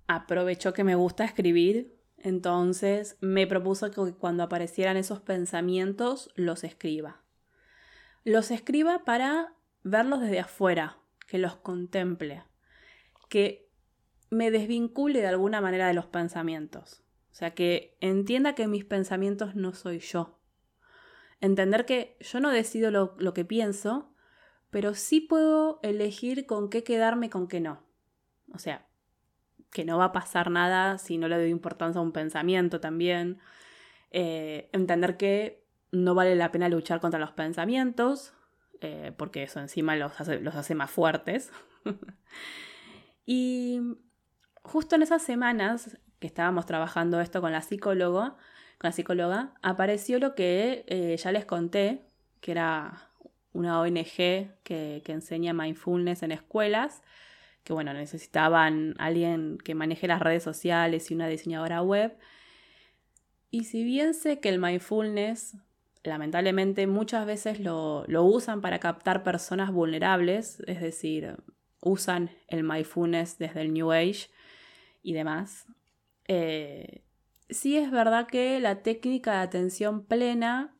aprovechó 0.08 0.74
que 0.74 0.84
me 0.84 0.96
gusta 0.96 1.26
escribir 1.26 2.02
entonces 2.24 3.18
me 3.20 3.48
propuso 3.48 3.90
que 3.90 4.14
cuando 4.14 4.44
aparecieran 4.44 4.98
esos 4.98 5.22
pensamientos 5.22 6.30
los 6.36 6.64
escriba. 6.64 7.24
Los 8.24 8.52
escriba 8.52 9.04
para 9.04 9.56
verlos 9.84 10.22
desde 10.22 10.40
afuera, 10.40 11.00
que 11.28 11.40
los 11.40 11.56
contemple, 11.56 12.44
que 13.30 13.71
me 14.32 14.50
desvincule 14.50 15.22
de 15.22 15.28
alguna 15.28 15.62
manera 15.62 15.88
de 15.88 15.94
los 15.94 16.08
pensamientos. 16.08 17.04
O 17.32 17.36
sea, 17.36 17.54
que 17.54 17.96
entienda 18.02 18.56
que 18.56 18.68
mis 18.68 18.86
pensamientos 18.86 19.56
no 19.56 19.74
soy 19.74 20.00
yo. 20.00 20.40
Entender 21.42 21.86
que 21.86 22.18
yo 22.20 22.40
no 22.40 22.50
decido 22.50 22.92
lo, 22.92 23.16
lo 23.20 23.34
que 23.34 23.46
pienso, 23.46 24.14
pero 24.70 24.96
sí 24.96 25.22
puedo 25.22 25.80
elegir 25.84 26.46
con 26.46 26.70
qué 26.70 26.84
quedarme 26.84 27.30
con 27.30 27.48
qué 27.48 27.60
no. 27.60 27.84
O 28.54 28.58
sea, 28.58 28.88
que 29.72 29.86
no 29.86 29.98
va 29.98 30.06
a 30.06 30.12
pasar 30.12 30.50
nada 30.50 30.98
si 30.98 31.18
no 31.18 31.28
le 31.28 31.38
doy 31.38 31.50
importancia 31.50 32.00
a 32.00 32.04
un 32.04 32.12
pensamiento 32.12 32.80
también. 32.80 33.40
Eh, 34.12 34.70
entender 34.74 35.18
que 35.18 35.66
no 35.92 36.16
vale 36.16 36.36
la 36.36 36.52
pena 36.52 36.70
luchar 36.70 37.00
contra 37.00 37.20
los 37.20 37.32
pensamientos, 37.32 38.34
eh, 38.80 39.14
porque 39.18 39.44
eso 39.44 39.60
encima 39.60 39.96
los 39.96 40.20
hace, 40.20 40.40
los 40.40 40.56
hace 40.56 40.76
más 40.76 40.92
fuertes. 40.92 41.52
y 43.26 43.82
justo 44.64 44.96
en 44.96 45.04
esas 45.04 45.22
semanas 45.22 45.98
que 46.20 46.28
estábamos 46.28 46.66
trabajando 46.66 47.20
esto 47.20 47.42
con 47.42 47.52
la 47.52 47.62
psicóloga, 47.62 48.36
con 48.78 48.88
la 48.90 48.92
psicóloga, 48.92 49.54
apareció 49.62 50.20
lo 50.20 50.36
que 50.36 50.86
eh, 50.88 51.18
ya 51.18 51.32
les 51.32 51.46
conté, 51.46 52.06
que 52.40 52.52
era 52.52 53.10
una 53.54 53.80
ONG 53.82 54.16
que, 54.64 55.04
enseña 55.08 55.54
mindfulness 55.54 56.24
en 56.24 56.32
escuelas, 56.32 57.02
que 57.64 57.74
bueno, 57.74 57.94
necesitaban 57.94 58.96
alguien 58.98 59.58
que 59.64 59.76
maneje 59.76 60.08
las 60.08 60.22
redes 60.22 60.44
sociales 60.44 61.12
y 61.12 61.16
una 61.16 61.28
diseñadora 61.28 61.82
web. 61.82 62.18
Y 63.50 63.66
si 63.66 63.84
bien 63.84 64.14
sé 64.14 64.40
que 64.40 64.50
el 64.50 64.60
mindfulness, 64.60 65.58
lamentablemente, 66.04 66.88
muchas 66.88 67.26
veces 67.26 67.60
lo, 67.60 68.06
usan 68.08 68.62
para 68.62 68.80
captar 68.80 69.24
personas 69.24 69.72
vulnerables, 69.72 70.62
es 70.66 70.82
decir, 70.82 71.36
usan 71.82 72.30
el 72.48 72.64
mindfulness 72.64 73.38
desde 73.38 73.62
el 73.62 73.74
New 73.74 73.92
Age 73.92 74.30
y 75.02 75.14
demás, 75.14 75.68
eh, 76.28 77.04
sí 77.50 77.78
es 77.78 77.92
verdad 77.92 78.28
que 78.28 78.60
la 78.60 78.84
técnica 78.84 79.34
de 79.34 79.40
atención 79.40 80.06
plena 80.06 80.78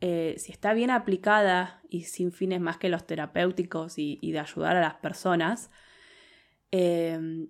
eh, 0.00 0.34
si 0.38 0.52
está 0.52 0.74
bien 0.74 0.90
aplicada 0.90 1.80
y 1.88 2.02
sin 2.02 2.30
fines 2.30 2.60
más 2.60 2.76
que 2.76 2.90
los 2.90 3.06
terapéuticos 3.06 3.94
y, 3.98 4.30
de 4.30 4.38
ayudar 4.38 4.76
a 4.76 4.80
las 4.80 4.94
personas, 4.96 5.70
em, 6.70 7.48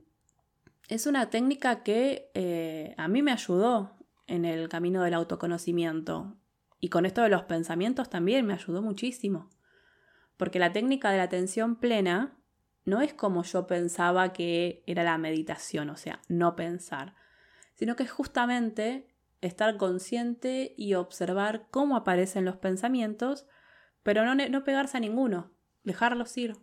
es 0.88 1.06
una 1.06 1.30
técnica 1.30 1.82
que 1.82 2.30
eh, 2.34 2.94
a 2.96 3.08
mí 3.08 3.22
me 3.22 3.32
ayudó 3.32 3.96
en 4.28 4.44
el 4.44 4.68
camino 4.68 5.02
del 5.02 5.14
autoconocimiento. 5.14 6.36
Y 6.78 6.88
con 6.88 7.06
esto 7.06 7.22
de 7.22 7.30
los 7.30 7.44
pensamientos 7.44 8.10
también 8.10 8.46
me 8.46 8.54
ayudó 8.54 8.82
muchísimo. 8.82 9.50
Porque 10.36 10.58
la 10.58 10.72
técnica 10.72 11.10
de 11.10 11.16
la 11.18 11.24
atención 11.24 11.76
plena 11.76 12.38
no 12.86 13.02
es 13.02 13.12
como 13.12 13.42
yo 13.42 13.66
pensaba 13.66 14.32
que 14.32 14.82
era 14.86 15.02
la 15.04 15.18
meditación, 15.18 15.90
o 15.90 15.96
sea, 15.96 16.20
no 16.28 16.56
pensar, 16.56 17.14
sino 17.74 17.96
que 17.96 18.04
es 18.04 18.10
justamente 18.10 19.08
estar 19.42 19.76
consciente 19.76 20.72
y 20.78 20.94
observar 20.94 21.66
cómo 21.70 21.96
aparecen 21.96 22.44
los 22.44 22.56
pensamientos, 22.56 23.46
pero 24.02 24.24
no, 24.24 24.34
no 24.34 24.64
pegarse 24.64 24.96
a 24.96 25.00
ninguno, 25.00 25.50
dejarlos 25.82 26.36
ir. 26.38 26.56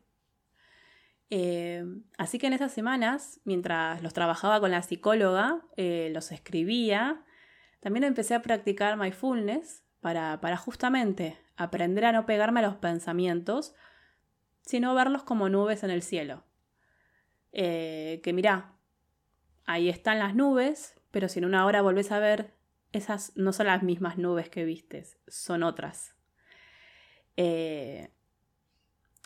Eh, 1.29 1.83
así 2.17 2.39
que 2.39 2.47
en 2.47 2.53
esas 2.53 2.71
semanas, 2.71 3.41
mientras 3.43 4.01
los 4.01 4.13
trabajaba 4.13 4.59
con 4.59 4.71
la 4.71 4.81
psicóloga, 4.81 5.61
eh, 5.75 6.09
los 6.13 6.31
escribía, 6.31 7.25
también 7.81 8.05
empecé 8.05 8.33
a 8.33 8.41
practicar 8.41 8.97
mindfulness 8.97 9.83
para, 9.99 10.39
para 10.39 10.55
justamente 10.55 11.37
aprender 11.57 12.05
a 12.05 12.11
no 12.13 12.25
pegarme 12.25 12.61
a 12.61 12.63
los 12.63 12.75
pensamientos, 12.75 13.75
sino 14.65 14.95
verlos 14.95 15.23
como 15.23 15.49
nubes 15.49 15.83
en 15.83 15.91
el 15.91 16.01
cielo. 16.01 16.43
Eh, 17.51 18.21
que 18.23 18.33
mirá, 18.33 18.73
ahí 19.65 19.89
están 19.89 20.19
las 20.19 20.35
nubes, 20.35 20.99
pero 21.11 21.29
si 21.29 21.39
en 21.39 21.45
una 21.45 21.65
hora 21.65 21.81
volvés 21.81 22.11
a 22.11 22.19
ver 22.19 22.53
esas 22.91 23.35
no 23.35 23.53
son 23.53 23.67
las 23.67 23.83
mismas 23.83 24.17
nubes 24.17 24.49
que 24.49 24.65
vistes, 24.65 25.17
son 25.27 25.63
otras. 25.63 26.15
Eh, 27.37 28.11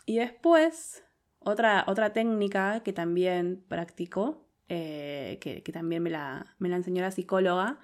y 0.06 0.16
después, 0.18 1.04
otra, 1.38 1.84
otra 1.86 2.12
técnica 2.12 2.82
que 2.82 2.92
también 2.92 3.64
practico, 3.68 4.48
eh, 4.68 5.38
que, 5.40 5.60
también 5.72 6.02
me 6.02 6.10
la, 6.10 6.54
me 6.58 6.68
la 6.68 6.76
enseñó 6.76 7.02
la 7.02 7.10
psicóloga, 7.10 7.78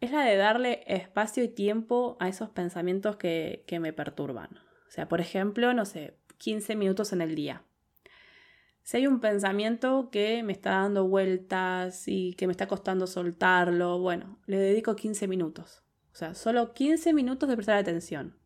es 0.00 0.12
la 0.12 0.22
de 0.22 0.36
darle 0.36 0.84
espacio 0.86 1.42
y 1.42 1.48
tiempo 1.48 2.16
a 2.20 2.28
esos 2.28 2.50
pensamientos 2.50 3.16
que, 3.16 3.64
que 3.66 3.80
me 3.80 3.92
perturban. 3.92 4.50
O 4.86 4.90
sea, 4.90 5.08
por 5.08 5.20
ejemplo, 5.20 5.74
no 5.74 5.84
sé, 5.84 6.16
15 6.38 6.76
minutos 6.76 7.12
en 7.12 7.20
el 7.20 7.34
día. 7.34 7.62
Si 8.82 8.98
hay 8.98 9.06
un 9.06 9.18
pensamiento 9.20 10.10
que 10.10 10.42
me 10.44 10.52
está 10.52 10.70
dando 10.70 11.08
vueltas 11.08 12.06
y 12.06 12.34
que 12.34 12.46
me 12.46 12.52
está 12.52 12.68
costando 12.68 13.06
soltarlo, 13.06 13.98
bueno, 13.98 14.38
le 14.46 14.58
dedico 14.58 14.94
15 14.94 15.26
minutos. 15.26 15.82
O 16.12 16.16
sea, 16.16 16.34
solo 16.34 16.72
15 16.72 17.12
minutos 17.12 17.48
de 17.48 17.56
prestar 17.56 17.76
atención. 17.76 18.36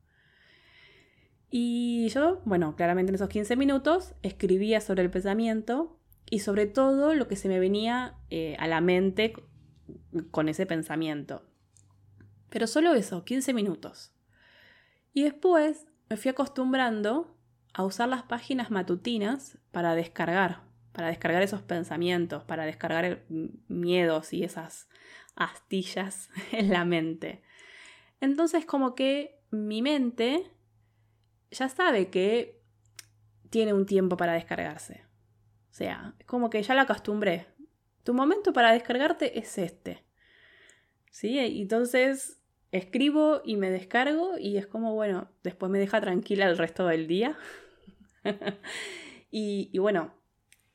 Y 1.51 2.09
yo, 2.09 2.41
bueno, 2.45 2.75
claramente 2.75 3.11
en 3.11 3.17
esos 3.17 3.29
15 3.29 3.57
minutos 3.57 4.15
escribía 4.23 4.81
sobre 4.81 5.03
el 5.03 5.11
pensamiento 5.11 5.99
y 6.31 6.39
sobre 6.39 6.67
todo 6.67 7.15
lo 7.15 7.29
que 7.29 7.37
se 7.37 7.49
me 7.49 7.59
venía 7.59 8.15
eh, 8.31 8.57
a 8.59 8.67
la 8.67 8.81
mente 8.81 9.35
con 10.31 10.49
ese 10.49 10.65
pensamiento. 10.65 11.45
Pero 12.49 12.67
solo 12.67 12.95
eso, 12.95 13.25
15 13.25 13.53
minutos. 13.53 14.15
Y 15.13 15.25
después 15.25 15.87
me 16.09 16.17
fui 16.17 16.31
acostumbrando 16.31 17.37
a 17.73 17.85
usar 17.85 18.09
las 18.09 18.23
páginas 18.23 18.71
matutinas 18.71 19.59
para 19.71 19.95
descargar, 19.95 20.63
para 20.93 21.09
descargar 21.09 21.43
esos 21.43 21.63
pensamientos, 21.63 22.45
para 22.45 22.65
descargar 22.65 23.23
miedos 23.69 24.33
y 24.33 24.45
esas 24.45 24.89
astillas 25.37 26.31
en 26.53 26.71
la 26.71 26.85
mente. 26.85 27.43
Entonces 28.21 28.67
como 28.67 28.95
que 28.95 29.41
mi 29.51 29.83
mente 29.83 30.51
ya 31.51 31.69
sabe 31.69 32.11
que 32.11 32.61
tiene 33.51 33.73
un 33.73 33.87
tiempo 33.87 34.17
para 34.17 34.35
descargarse. 34.35 35.05
O 35.71 35.75
sea, 35.75 36.15
como 36.27 36.51
que 36.51 36.63
ya 36.63 36.75
la 36.75 36.83
acostumbré. 36.83 37.47
Tu 38.05 38.15
momento 38.15 38.53
para 38.53 38.73
descargarte 38.73 39.39
es 39.39 39.59
este. 39.59 40.05
¿Sí? 41.11 41.39
Entonces 41.39 42.40
escribo 42.73 43.43
y 43.45 43.57
me 43.57 43.71
descargo 43.71 44.39
y 44.39 44.57
es 44.57 44.67
como, 44.67 44.95
bueno, 44.95 45.29
después 45.43 45.71
me 45.71 45.79
deja 45.79 46.01
tranquila 46.01 46.49
el 46.49 46.59
resto 46.59 46.87
del 46.87 47.07
día. 47.07 47.37
y, 49.31 49.77
bueno, 49.79 50.13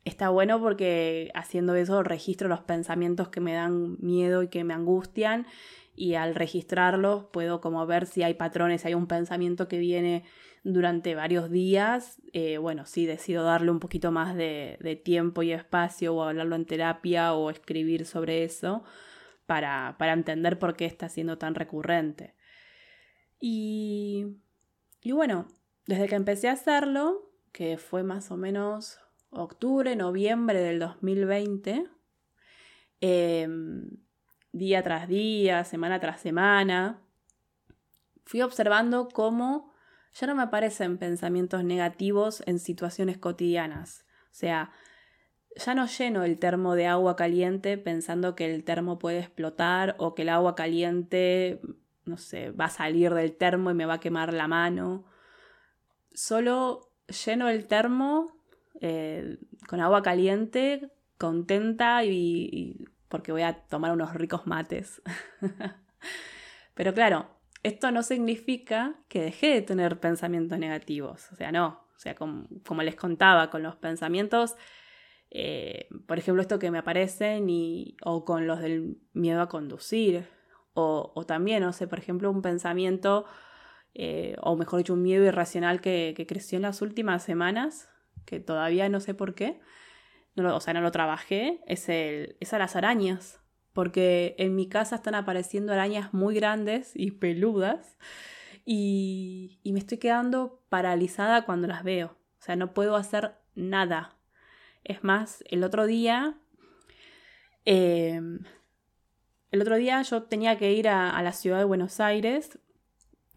está 0.03 0.29
bueno 0.29 0.59
porque 0.59 1.31
haciendo 1.33 1.75
eso 1.75 2.03
registro 2.03 2.47
los 2.47 2.61
pensamientos 2.61 3.29
que 3.29 3.41
me 3.41 3.53
dan 3.53 3.97
miedo 3.99 4.43
y 4.43 4.49
que 4.49 4.63
me 4.63 4.73
angustian 4.73 5.45
y 5.95 6.15
al 6.15 6.35
registrarlos 6.35 7.25
puedo 7.31 7.61
como 7.61 7.85
ver 7.87 8.05
si 8.05 8.23
hay 8.23 8.33
patrones, 8.33 8.81
si 8.81 8.89
hay 8.89 8.93
un 8.93 9.07
pensamiento 9.07 9.67
que 9.69 9.79
viene 9.79 10.25
durante 10.63 11.15
varios 11.15 11.49
días, 11.49 12.21
eh, 12.33 12.57
bueno, 12.57 12.85
sí 12.85 13.05
decido 13.05 13.43
darle 13.43 13.71
un 13.71 13.79
poquito 13.79 14.11
más 14.11 14.35
de, 14.35 15.01
tiempo 15.05 15.43
y 15.43 15.51
espacio 15.51 16.13
o 16.13 16.23
hablarlo 16.23 16.55
en 16.55 16.65
terapia 16.65 17.33
o 17.33 17.49
escribir 17.49 18.05
sobre 18.05 18.43
eso 18.43 18.83
para, 19.45 19.95
para 19.97 20.13
entender 20.13 20.59
por 20.59 20.75
qué 20.75 20.85
está 20.85 21.09
siendo 21.09 21.37
tan 21.37 21.55
recurrente. 21.55 22.35
Y, 23.39 24.37
y 25.01 25.11
bueno, 25.11 25.47
desde 25.85 26.07
que 26.07 26.15
empecé 26.15 26.49
a 26.49 26.53
hacerlo, 26.53 27.31
que 27.51 27.77
fue 27.77 28.03
más 28.03 28.31
o 28.31 28.37
menos 28.37 28.99
octubre, 29.29 29.95
noviembre 29.95 30.59
del 30.59 30.79
2020, 30.79 31.89
em, 33.01 33.89
día 34.51 34.83
tras 34.83 35.07
día, 35.07 35.63
semana 35.63 35.99
tras 35.99 36.21
semana, 36.21 37.01
fui 38.25 38.41
observando 38.41 39.09
cómo 39.09 39.73
ya 40.13 40.27
no 40.27 40.35
me 40.35 40.43
aparecen 40.43 40.97
pensamientos 40.97 41.63
negativos 41.63 42.41
en 42.45 42.59
situaciones 42.59 43.17
cotidianas. 43.17 44.05
O 44.31 44.33
sea, 44.37 44.71
ya 45.55 45.73
no 45.73 45.87
lleno 45.87 46.23
el 46.23 46.37
termo 46.37 46.75
de 46.75 46.87
agua 46.87 47.15
caliente 47.15 47.77
pensando 47.77 48.35
que 48.35 48.53
el 48.53 48.63
termo 48.63 48.99
puede 48.99 49.19
explotar 49.19 49.95
o 49.97 50.13
que 50.13 50.23
el 50.23 50.29
agua 50.29 50.55
caliente, 50.55 51.61
no 52.05 52.17
sé, 52.17 52.51
va 52.51 52.65
a 52.65 52.69
salir 52.69 53.13
del 53.13 53.35
termo 53.35 53.71
y 53.71 53.73
me 53.73 53.85
va 53.85 53.95
a 53.95 53.99
quemar 53.99 54.33
la 54.33 54.47
mano. 54.47 55.05
Solo 56.13 56.91
lleno 57.25 57.49
el 57.49 57.67
termo 57.67 58.37
eh, 58.81 59.37
con 59.67 59.79
agua 59.79 60.03
caliente, 60.03 60.91
contenta 61.17 62.03
y, 62.03 62.85
porque 63.07 63.31
voy 63.31 63.43
a 63.43 63.53
tomar 63.53 63.93
unos 63.93 64.13
ricos 64.13 64.45
mates. 64.45 65.01
Pero 66.73 66.93
claro, 66.93 67.29
esto 67.63 67.91
no 67.91 68.03
significa 68.03 68.95
que 69.07 69.21
dejé 69.21 69.53
de 69.53 69.61
tener 69.61 69.99
pensamientos 70.01 70.59
negativos. 70.59 71.31
O 71.31 71.35
sea, 71.35 71.53
no. 71.53 71.85
O 71.95 71.99
sea, 71.99 72.13
como, 72.13 72.45
como 72.67 72.83
les 72.83 72.97
contaba, 72.97 73.49
con 73.49 73.63
los 73.63 73.77
pensamientos 73.77 74.55
eh, 75.37 75.89
por 76.07 76.17
ejemplo, 76.17 76.41
esto 76.41 76.59
que 76.59 76.71
me 76.71 76.77
aparecen 76.77 77.49
y, 77.49 77.97
o 78.01 78.23
con 78.23 78.47
los 78.47 78.61
del 78.61 78.97
miedo 79.11 79.41
a 79.41 79.49
conducir, 79.49 80.29
o, 80.73 81.25
también, 81.27 81.61
no 81.61 81.73
sé, 81.73 81.87
por 81.87 81.99
ejemplo, 81.99 82.31
un 82.31 82.41
pensamiento, 82.41 83.25
eh, 83.93 84.37
o 84.41 84.55
mejor 84.55 84.77
dicho, 84.77 84.93
un 84.93 85.01
miedo 85.01 85.25
irracional 85.25 85.81
que, 85.81 86.25
creció 86.25 86.55
en 86.55 86.61
las 86.61 86.81
últimas 86.81 87.21
semanas, 87.21 87.89
que 88.25 88.39
todavía 88.39 88.87
no 88.87 89.01
sé 89.01 89.13
por 89.13 89.35
qué, 89.35 89.59
no 90.35 90.55
o 90.55 90.59
sea, 90.61 90.73
no 90.73 90.79
lo 90.79 90.91
trabajé, 90.91 91.61
es, 91.67 91.89
el, 91.89 92.37
es 92.39 92.53
a 92.53 92.57
las 92.57 92.77
arañas, 92.77 93.41
porque 93.73 94.35
en 94.37 94.55
mi 94.55 94.69
casa 94.69 94.95
están 94.95 95.15
apareciendo 95.15 95.73
arañas 95.73 96.13
muy 96.13 96.33
grandes 96.35 96.93
y 96.95 97.11
peludas, 97.11 97.97
y, 98.63 99.59
y 99.63 99.73
me 99.73 99.79
estoy 99.79 99.97
quedando 99.97 100.63
paralizada 100.69 101.45
cuando 101.45 101.67
las 101.67 101.83
veo, 101.83 102.17
o 102.39 102.41
sea, 102.41 102.55
no 102.55 102.73
puedo 102.73 102.95
hacer 102.95 103.35
nada 103.53 104.14
es 104.85 105.03
más, 105.03 105.43
el 105.49 105.63
otro 105.63 105.85
día, 105.87 106.37
em, 107.65 108.39
el 109.51 109.61
otro 109.61 109.75
día 109.75 110.01
yo 110.03 110.23
tenía 110.23 110.57
que 110.57 110.73
ir 110.73 110.87
a, 110.87 111.21
la 111.21 111.33
ciudad 111.33 111.57
de 111.57 111.63
Buenos 111.65 111.99
Aires 111.99 112.59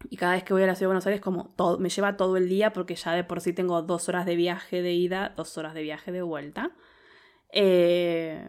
y 0.09 0.17
cada 0.17 0.33
vez 0.33 0.43
que 0.43 0.53
voy 0.53 0.63
a 0.63 0.67
la 0.67 0.75
ciudad 0.75 0.85
de 0.85 0.93
Buenos 0.93 1.07
Aires 1.07 1.21
como 1.21 1.55
me 1.79 1.89
lleva 1.89 2.17
todo 2.17 2.37
el 2.37 2.47
día 2.47 2.71
porque 2.71 2.95
ya 2.95 3.13
de 3.13 3.23
por 3.23 3.41
sí 3.41 3.51
tengo 3.51 3.81
dos 3.81 4.07
horas 4.09 4.25
de 4.25 4.35
viaje 4.35 4.81
de 4.81 4.93
ida, 4.93 5.33
dos 5.35 5.57
horas 5.57 5.73
de 5.73 5.81
viaje 5.81 6.11
de 6.11 6.21
vuelta. 6.21 6.71
Em, 7.51 8.47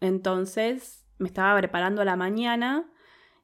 entonces 0.00 1.06
me 1.18 1.28
estaba 1.28 1.58
preparando 1.58 2.02
a 2.02 2.04
la 2.04 2.16
mañana 2.16 2.90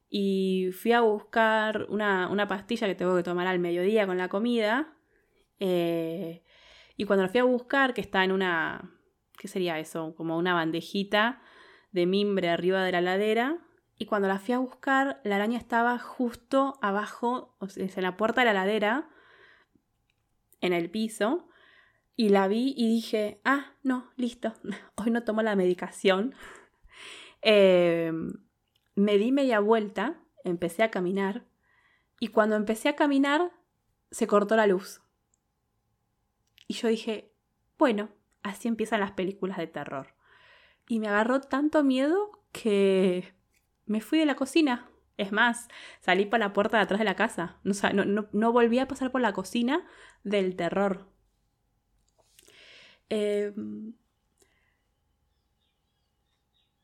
y 0.09 0.71
fui 0.73 0.91
a 0.91 1.01
buscar 1.01 1.85
una, 1.89 2.47
pastilla 2.47 2.87
que 2.87 2.95
tengo 2.95 3.15
que 3.15 3.23
tomar 3.23 3.47
al 3.47 3.59
mediodía 3.59 4.05
con 4.07 4.17
la 4.17 4.27
comida. 4.27 4.93
Eh, 5.59 6.43
y 6.99 7.05
cuando 7.05 7.23
la 7.23 7.29
fui 7.29 7.39
a 7.39 7.45
buscar, 7.45 7.93
que 7.93 8.01
está 8.01 8.25
en 8.25 8.33
una, 8.33 8.91
¿qué 9.37 9.47
sería 9.47 9.79
eso? 9.79 10.13
Como 10.17 10.37
una 10.37 10.53
bandejita 10.53 11.41
de 11.93 12.05
mimbre 12.05 12.49
arriba 12.49 12.83
de 12.83 12.91
la 12.91 12.99
ladera. 12.99 13.65
Y 13.97 14.05
cuando 14.05 14.27
la 14.27 14.37
fui 14.37 14.53
a 14.53 14.57
buscar, 14.59 15.21
la 15.23 15.37
araña 15.37 15.57
estaba 15.57 15.97
justo 15.97 16.77
abajo, 16.81 17.55
o 17.59 17.69
sea, 17.69 17.85
en 17.85 18.03
la 18.03 18.17
puerta 18.17 18.41
de 18.41 18.45
la 18.47 18.53
ladera, 18.53 19.07
en 20.59 20.73
el 20.73 20.91
piso. 20.91 21.47
Y 22.17 22.27
la 22.27 22.49
vi 22.49 22.73
y 22.75 22.89
dije, 22.89 23.39
ah, 23.45 23.77
no, 23.81 24.11
listo, 24.17 24.51
hoy 24.95 25.09
no 25.09 25.23
tomo 25.23 25.41
la 25.41 25.55
medicación. 25.55 26.35
Eh, 27.41 28.11
me 28.95 29.17
di 29.17 29.31
media 29.31 29.61
vuelta, 29.61 30.21
empecé 30.43 30.83
a 30.83 30.91
caminar. 30.91 31.45
Y 32.19 32.27
cuando 32.27 32.57
empecé 32.57 32.89
a 32.89 32.97
caminar, 32.97 33.53
se 34.11 34.27
cortó 34.27 34.57
la 34.57 34.67
luz. 34.67 35.01
Y 36.69 36.75
yo 36.75 36.87
dije, 36.87 37.33
bueno, 37.79 38.09
así 38.43 38.67
empiezan 38.67 38.99
las 38.99 39.13
películas 39.13 39.57
de 39.57 39.65
terror. 39.65 40.13
Y 40.87 40.99
me 40.99 41.07
agarró 41.07 41.41
tanto 41.41 41.83
miedo 41.83 42.43
que 42.51 43.33
me 43.87 44.01
fui 44.01 44.19
de 44.19 44.27
la 44.27 44.35
cocina. 44.35 44.87
Es 45.17 45.31
más, 45.31 45.67
salí 45.99 46.25
por 46.25 46.39
la 46.39 46.53
puerta 46.53 46.77
de 46.77 46.83
atrás 46.83 46.99
de 46.99 47.05
la 47.05 47.15
casa. 47.15 47.57
No, 47.63 48.05
no, 48.31 48.51
volví 48.53 48.77
a 48.77 48.87
pasar 48.87 49.11
por 49.11 49.19
la 49.19 49.33
cocina 49.33 49.83
del 50.23 50.55
terror. 50.55 51.07
Em, 53.09 53.95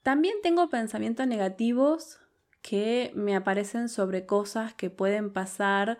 también 0.02 0.36
tengo 0.42 0.68
pensamientos 0.70 1.28
negativos 1.28 2.20
que 2.64 3.12
me 3.14 3.36
aparecen 3.36 3.88
sobre 3.88 4.26
cosas 4.26 4.74
que 4.74 4.90
pueden 4.90 5.32
pasar 5.32 6.00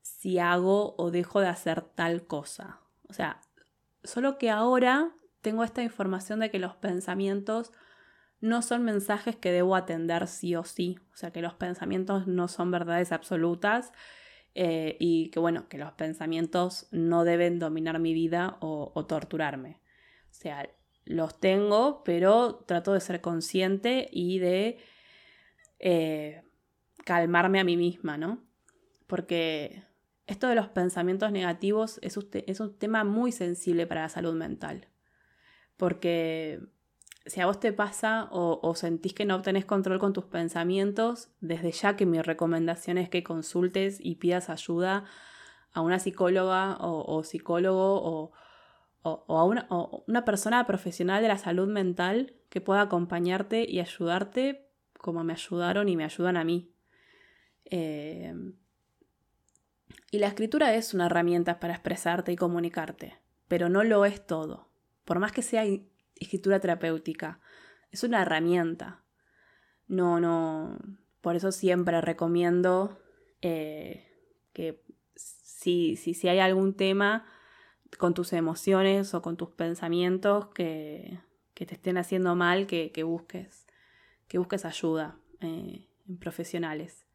si 0.00 0.40
hago 0.40 0.96
o 0.98 1.12
dejo 1.12 1.40
de 1.40 1.46
hacer 1.46 1.82
tal 1.82 2.26
cosa. 2.26 2.81
O 3.12 3.14
sea, 3.14 3.42
solo 4.04 4.38
que 4.38 4.48
ahora 4.48 5.12
tengo 5.42 5.64
esta 5.64 5.82
información 5.82 6.40
de 6.40 6.50
que 6.50 6.58
los 6.58 6.74
pensamientos 6.76 7.70
no 8.40 8.62
son 8.62 8.84
mensajes 8.84 9.36
que 9.36 9.52
debo 9.52 9.76
atender 9.76 10.26
sí 10.26 10.56
o 10.56 10.64
sí. 10.64 10.98
O 11.12 11.16
sea, 11.18 11.30
que 11.30 11.42
los 11.42 11.52
pensamientos 11.52 12.26
no 12.26 12.48
son 12.48 12.70
verdades 12.70 13.12
absolutas 13.12 13.92
eh, 14.54 14.96
y 14.98 15.28
que, 15.28 15.40
bueno, 15.40 15.68
que 15.68 15.76
los 15.76 15.92
pensamientos 15.92 16.88
no 16.90 17.24
deben 17.24 17.58
dominar 17.58 17.98
mi 17.98 18.14
vida 18.14 18.56
o, 18.60 19.04
torturarme. 19.04 19.78
O 20.30 20.34
sea, 20.34 20.70
los 21.04 21.38
tengo, 21.38 22.02
pero 22.04 22.64
trato 22.66 22.94
de 22.94 23.00
ser 23.00 23.20
consciente 23.20 24.08
y 24.10 24.38
de 24.38 24.78
eh, 25.80 26.44
calmarme 27.04 27.60
a 27.60 27.64
mí 27.64 27.76
misma, 27.76 28.16
¿no? 28.16 28.42
Porque 29.06 29.84
esto 30.26 30.48
de 30.48 30.54
los 30.54 30.68
pensamientos 30.68 31.32
negativos 31.32 31.98
es 32.02 32.18
es 32.46 32.60
un 32.60 32.78
tema 32.78 33.04
muy 33.04 33.32
sensible 33.32 33.86
para 33.86 34.02
la 34.02 34.08
salud 34.08 34.34
mental. 34.34 34.88
Porque 35.76 36.60
si 37.26 37.40
a 37.40 37.46
vos 37.46 37.60
te 37.60 37.72
pasa 37.72 38.28
o, 38.30 38.74
sentís 38.74 39.14
que 39.14 39.24
no 39.24 39.42
tenés 39.42 39.64
control 39.64 39.98
con 39.98 40.12
tus 40.12 40.24
pensamientos, 40.24 41.30
desde 41.40 41.72
ya 41.72 41.96
que 41.96 42.06
mi 42.06 42.20
recomendación 42.20 42.98
es 42.98 43.08
que 43.08 43.22
consultes 43.22 43.98
y 44.00 44.16
pidas 44.16 44.50
ayuda 44.50 45.04
a 45.72 45.80
una 45.80 45.98
psicóloga 45.98 46.76
o, 46.80 47.22
psicólogo 47.22 48.00
o, 48.02 48.32
a 49.04 49.44
una, 49.44 50.24
persona 50.24 50.66
profesional 50.66 51.22
de 51.22 51.28
la 51.28 51.38
salud 51.38 51.68
mental 51.68 52.34
que 52.48 52.60
pueda 52.60 52.82
acompañarte 52.82 53.68
y 53.68 53.80
ayudarte 53.80 54.68
como 54.98 55.24
me 55.24 55.32
ayudaron 55.32 55.88
y 55.88 55.96
me 55.96 56.04
ayudan 56.04 56.36
a 56.36 56.44
mí. 56.44 56.72
Eh, 57.64 58.34
y 60.12 60.18
la 60.18 60.26
escritura 60.26 60.74
es 60.74 60.92
una 60.92 61.06
herramienta 61.06 61.58
para 61.58 61.72
expresarte 61.72 62.32
y 62.32 62.36
comunicarte, 62.36 63.18
pero 63.48 63.70
no 63.70 63.82
lo 63.82 64.04
es 64.04 64.26
todo. 64.26 64.68
Por 65.06 65.18
más 65.18 65.32
que 65.32 65.40
sea 65.40 65.64
escritura 66.16 66.60
terapéutica. 66.60 67.40
Es 67.90 68.04
una 68.04 68.20
herramienta. 68.20 69.02
No, 69.88 70.20
no. 70.20 70.78
Por 71.22 71.34
eso 71.34 71.50
siempre 71.50 71.98
recomiendo 72.02 73.00
eh, 73.40 74.06
que 74.52 74.84
si, 75.14 75.96
si, 75.96 76.12
si, 76.12 76.28
hay 76.28 76.40
algún 76.40 76.74
tema 76.74 77.24
con 77.96 78.12
tus 78.12 78.34
emociones 78.34 79.14
o 79.14 79.22
con 79.22 79.38
tus 79.38 79.48
pensamientos 79.48 80.48
que, 80.48 81.20
que 81.54 81.64
te 81.64 81.74
estén 81.74 81.96
haciendo 81.96 82.34
mal, 82.34 82.66
que, 82.66 82.92
que 82.92 83.02
busques, 83.02 83.66
que 84.28 84.36
busques 84.36 84.66
ayuda 84.66 85.18
eh, 85.40 85.88
en 86.06 86.18
profesionales. 86.18 87.06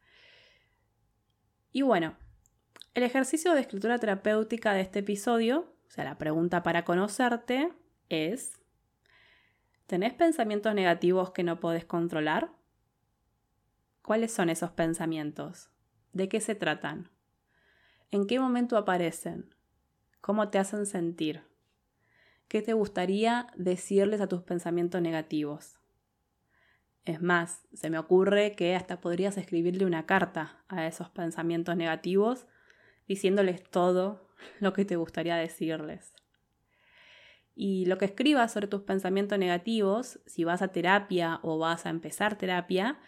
Y 1.70 1.82
bueno, 1.82 2.16
el 2.94 3.02
ejercicio 3.02 3.54
de 3.54 3.60
escritura 3.60 3.98
terapéutica 3.98 4.72
de 4.72 4.80
este 4.80 5.00
episodio, 5.00 5.72
o 5.86 5.90
sea, 5.90 6.04
la 6.04 6.18
pregunta 6.18 6.62
para 6.62 6.84
conocerte, 6.84 7.72
es 8.08 8.58
¿Tenés 9.88 10.12
pensamientos 10.12 10.74
negativos 10.74 11.30
que 11.30 11.42
no 11.42 11.60
podés 11.60 11.86
controlar? 11.86 12.52
¿Cuáles 14.02 14.30
son 14.32 14.50
esos 14.50 14.70
pensamientos? 14.70 15.70
¿De 16.12 16.28
qué 16.28 16.42
se 16.42 16.54
tratan? 16.54 17.08
¿En 18.10 18.26
qué 18.26 18.38
momento 18.38 18.76
aparecen? 18.76 19.54
¿Cómo 20.20 20.50
te 20.50 20.58
hacen 20.58 20.84
sentir? 20.84 21.42
¿Qué 22.48 22.60
te 22.60 22.74
gustaría 22.74 23.46
decirles 23.56 24.20
a 24.20 24.28
tus 24.28 24.42
pensamientos 24.42 25.00
negativos? 25.00 25.78
Es 27.06 27.22
más, 27.22 27.62
se 27.72 27.88
me 27.88 27.98
ocurre 27.98 28.52
que 28.52 28.76
hasta 28.76 29.00
podrías 29.00 29.38
escribirle 29.38 29.86
una 29.86 30.04
carta 30.04 30.62
a 30.68 30.86
esos 30.86 31.08
pensamientos 31.08 31.76
negativos 31.76 32.46
diciéndoles 33.08 33.64
todo 33.64 34.28
lo 34.60 34.72
que 34.72 34.84
te 34.84 34.96
gustaría 34.96 35.36
decirles. 35.36 36.12
Y 37.54 37.86
lo 37.86 37.98
que 37.98 38.04
escribas 38.04 38.52
sobre 38.52 38.68
tus 38.68 38.82
pensamientos 38.82 39.36
negativos, 39.36 40.20
si 40.26 40.44
vas 40.44 40.62
a 40.62 40.68
terapia 40.68 41.40
o 41.42 41.58
vas 41.58 41.86
a 41.86 41.90
empezar 41.90 42.38
terapia, 42.38 43.00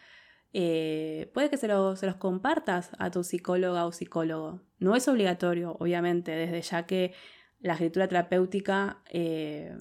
eh, 0.53 1.31
puede 1.33 1.51
que 1.51 1.57
se, 1.57 1.69
los 1.69 2.17
compartas 2.19 2.91
a 2.99 3.11
tu 3.11 3.23
psicóloga 3.23 3.87
o 3.87 3.93
psicólogo. 3.93 4.63
No 4.79 4.97
es 4.97 5.07
obligatorio, 5.07 5.77
obviamente, 5.79 6.33
desde 6.33 6.63
ya 6.63 6.87
que 6.87 7.15
la 7.61 7.75
escritura 7.75 8.09
terapéutica 8.09 9.03
eh, 9.11 9.77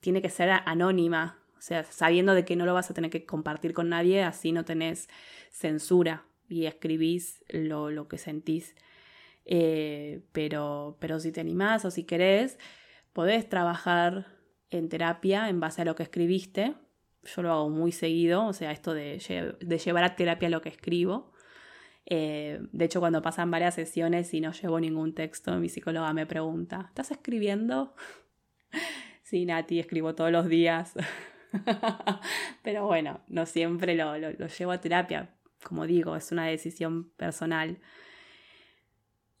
tiene 0.00 0.20
que 0.20 0.28
ser 0.28 0.50
anónima, 0.50 1.42
o 1.56 1.60
sea, 1.60 1.84
sabiendo 1.84 2.34
de 2.34 2.44
que 2.44 2.56
no 2.56 2.66
lo 2.66 2.74
vas 2.74 2.90
a 2.90 2.94
tener 2.94 3.10
que 3.10 3.24
compartir 3.24 3.72
con 3.72 3.88
nadie, 3.88 4.22
así 4.22 4.52
no 4.52 4.64
tenés 4.64 5.08
censura 5.50 6.26
y 6.48 6.66
escribís 6.66 7.42
lo, 7.48 8.08
que 8.08 8.18
sentís. 8.18 8.74
Eh, 9.46 10.22
pero, 10.32 10.96
pero 11.00 11.20
si 11.20 11.30
te 11.30 11.40
animás 11.40 11.84
o 11.84 11.90
si 11.90 12.04
querés, 12.04 12.58
podés 13.12 13.48
trabajar 13.48 14.26
en 14.70 14.88
terapia 14.88 15.48
en 15.48 15.60
base 15.60 15.82
a 15.82 15.84
lo 15.84 15.94
que 15.94 16.02
escribiste. 16.02 16.74
Yo 17.22 17.42
lo 17.42 17.52
hago 17.52 17.70
muy 17.70 17.92
seguido, 17.92 18.46
o 18.46 18.52
sea, 18.52 18.72
esto 18.72 18.92
de, 18.92 19.18
llevar 19.84 20.04
a 20.04 20.16
terapia 20.16 20.48
lo 20.48 20.60
que 20.60 20.68
escribo. 20.68 21.32
Eh, 22.06 22.60
de 22.72 22.84
hecho, 22.84 23.00
cuando 23.00 23.22
pasan 23.22 23.50
varias 23.50 23.74
sesiones 23.74 24.32
y 24.34 24.40
no 24.40 24.52
llevo 24.52 24.78
ningún 24.78 25.14
texto, 25.14 25.56
mi 25.56 25.68
psicóloga 25.68 26.12
me 26.12 26.26
pregunta, 26.26 26.86
¿estás 26.88 27.10
escribiendo? 27.10 27.94
sí, 29.22 29.44
Nati, 29.44 29.80
escribo 29.80 30.14
todos 30.14 30.30
los 30.30 30.48
días. 30.48 30.94
Pero 32.62 32.86
bueno, 32.86 33.20
no 33.28 33.46
siempre 33.46 33.94
lo 33.94 34.16
llevo 34.46 34.72
a 34.72 34.80
terapia. 34.80 35.30
Como 35.64 35.86
digo, 35.86 36.14
es 36.16 36.30
una 36.30 36.46
decisión 36.46 37.10
personal. 37.16 37.78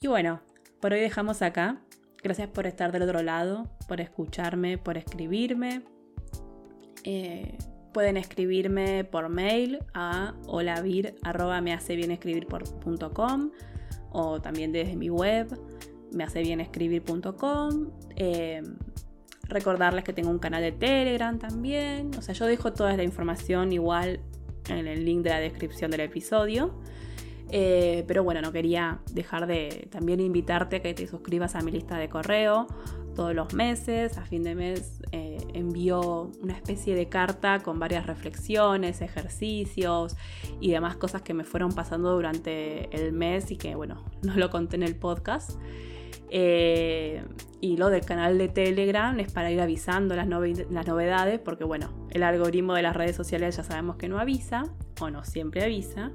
Y 0.00 0.08
bueno, 0.08 0.40
por 0.80 0.92
hoy 0.92 1.00
dejamos 1.00 1.40
acá. 1.40 1.80
Gracias 2.22 2.48
por 2.48 2.66
estar 2.66 2.92
del 2.92 3.02
otro 3.02 3.22
lado, 3.22 3.70
por 3.88 4.02
escucharme, 4.02 4.76
por 4.76 4.98
escribirme. 4.98 5.82
Eh, 7.04 7.56
pueden 7.94 8.18
escribirme 8.18 9.04
por 9.04 9.30
mail 9.30 9.78
a 9.94 10.34
holavir.com 10.48 11.20
o 14.10 14.40
también 14.42 14.72
desde 14.72 14.96
mi 14.96 15.08
web 15.08 15.58
mehacebienescribir.com. 16.12 17.90
Eh, 18.16 18.62
recordarles 19.44 20.04
que 20.04 20.12
tengo 20.12 20.28
un 20.28 20.38
canal 20.38 20.60
de 20.60 20.72
Telegram 20.72 21.38
también. 21.38 22.10
O 22.18 22.22
sea, 22.22 22.34
yo 22.34 22.44
dejo 22.44 22.74
toda 22.74 22.94
la 22.98 23.02
información 23.02 23.72
igual 23.72 24.20
en 24.68 24.86
el 24.86 25.06
link 25.06 25.22
de 25.22 25.30
la 25.30 25.40
descripción 25.40 25.90
del 25.90 26.00
episodio. 26.00 26.82
Eh, 27.50 28.04
pero 28.08 28.24
bueno, 28.24 28.42
no 28.42 28.52
quería 28.52 28.98
dejar 29.12 29.46
de 29.46 29.88
también 29.90 30.20
invitarte 30.20 30.76
a 30.76 30.82
que 30.82 30.94
te 30.94 31.06
suscribas 31.06 31.54
a 31.54 31.60
mi 31.60 31.70
lista 31.70 31.96
de 31.96 32.08
correo 32.08 32.66
todos 33.14 33.34
los 33.34 33.54
meses. 33.54 34.18
A 34.18 34.24
fin 34.24 34.42
de 34.42 34.54
mes 34.54 35.00
eh, 35.12 35.38
envío 35.54 36.30
una 36.42 36.54
especie 36.54 36.94
de 36.94 37.08
carta 37.08 37.60
con 37.60 37.78
varias 37.78 38.06
reflexiones, 38.06 39.00
ejercicios 39.00 40.16
y 40.60 40.70
demás 40.70 40.96
cosas 40.96 41.22
que 41.22 41.34
me 41.34 41.44
fueron 41.44 41.72
pasando 41.72 42.12
durante 42.12 42.94
el 42.94 43.12
mes 43.12 43.50
y 43.50 43.56
que 43.56 43.74
bueno, 43.74 44.04
no 44.22 44.34
lo 44.36 44.50
conté 44.50 44.76
en 44.76 44.82
el 44.84 44.96
podcast. 44.96 45.58
Eh, 46.28 47.22
y 47.60 47.76
lo 47.76 47.88
del 47.88 48.04
canal 48.04 48.36
de 48.36 48.48
Telegram 48.48 49.18
es 49.20 49.32
para 49.32 49.50
ir 49.50 49.60
avisando 49.60 50.16
las, 50.16 50.28
las, 50.28 50.86
novedades, 50.86 51.38
porque 51.38 51.64
bueno, 51.64 51.90
el 52.10 52.24
algoritmo 52.24 52.74
de 52.74 52.82
las 52.82 52.96
redes 52.96 53.14
sociales 53.14 53.56
ya 53.56 53.62
sabemos 53.62 53.96
que 53.96 54.08
no 54.08 54.18
avisa, 54.18 54.64
o 55.00 55.08
no 55.08 55.24
siempre 55.24 55.62
avisa. 55.62 56.12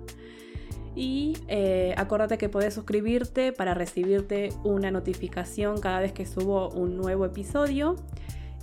Y 0.96 1.38
eh, 1.48 1.94
acuérdate 1.98 2.38
que 2.38 2.50
puedes 2.50 2.74
suscribirte 2.74 3.54
para 3.54 3.74
recibirte 3.74 4.50
una 4.64 4.92
notificación 4.92 5.80
cada 5.80 6.00
vez 6.00 6.12
que 6.12 6.26
subo 6.26 6.70
un 6.70 6.98
nuevo 6.98 7.26
episodio. 7.26 7.96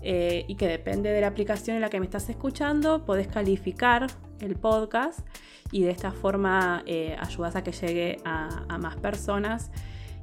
Eh, 0.02 0.44
y 0.46 0.54
que 0.54 0.68
depende 0.68 1.10
de 1.10 1.20
la 1.20 1.26
aplicación 1.26 1.74
en 1.74 1.82
la 1.82 1.90
que 1.90 1.98
me 1.98 2.06
estás 2.06 2.28
escuchando, 2.28 3.04
podés 3.04 3.26
calificar 3.26 4.06
el 4.38 4.54
podcast 4.54 5.26
y 5.72 5.82
de 5.82 5.90
esta 5.90 6.12
forma 6.12 6.84
eh, 6.86 7.16
ayudas 7.18 7.56
a 7.56 7.64
que 7.64 7.72
llegue 7.72 8.18
a, 8.24 8.78
más 8.78 8.96
personas 8.96 9.72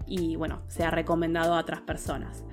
y 0.07 0.37
bueno, 0.37 0.61
sea 0.67 0.91
recomendado 0.91 1.55
a 1.55 1.59
otras 1.59 1.81
personas. 1.81 2.45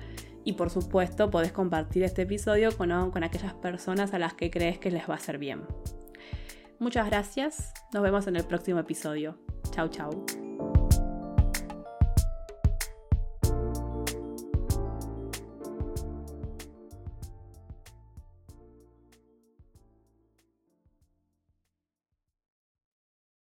Y 0.43 0.53
por 0.53 0.69
supuesto, 0.69 1.31
podés 1.31 1.53
compartir 1.53 2.03
este 2.03 2.23
episodio 2.23 2.75
con, 2.75 3.11
con 3.11 3.23
aquellas 3.23 3.53
personas 3.53 4.13
a 4.13 4.19
las 4.19 4.33
que 4.33 4.51
crees 4.51 4.77
que 4.77 4.91
les 4.91 5.07
va 5.09 5.13
a 5.13 5.17
hacer 5.17 5.37
bien. 5.37 5.61
Muchas 6.83 7.05
gracias, 7.05 7.73
nos 7.93 8.03
vemos 8.03 8.27
en 8.27 8.35
el 8.35 8.43
próximo 8.43 8.77
episodio. 8.77 9.37
Chau, 9.71 9.87
chau. 9.87 10.42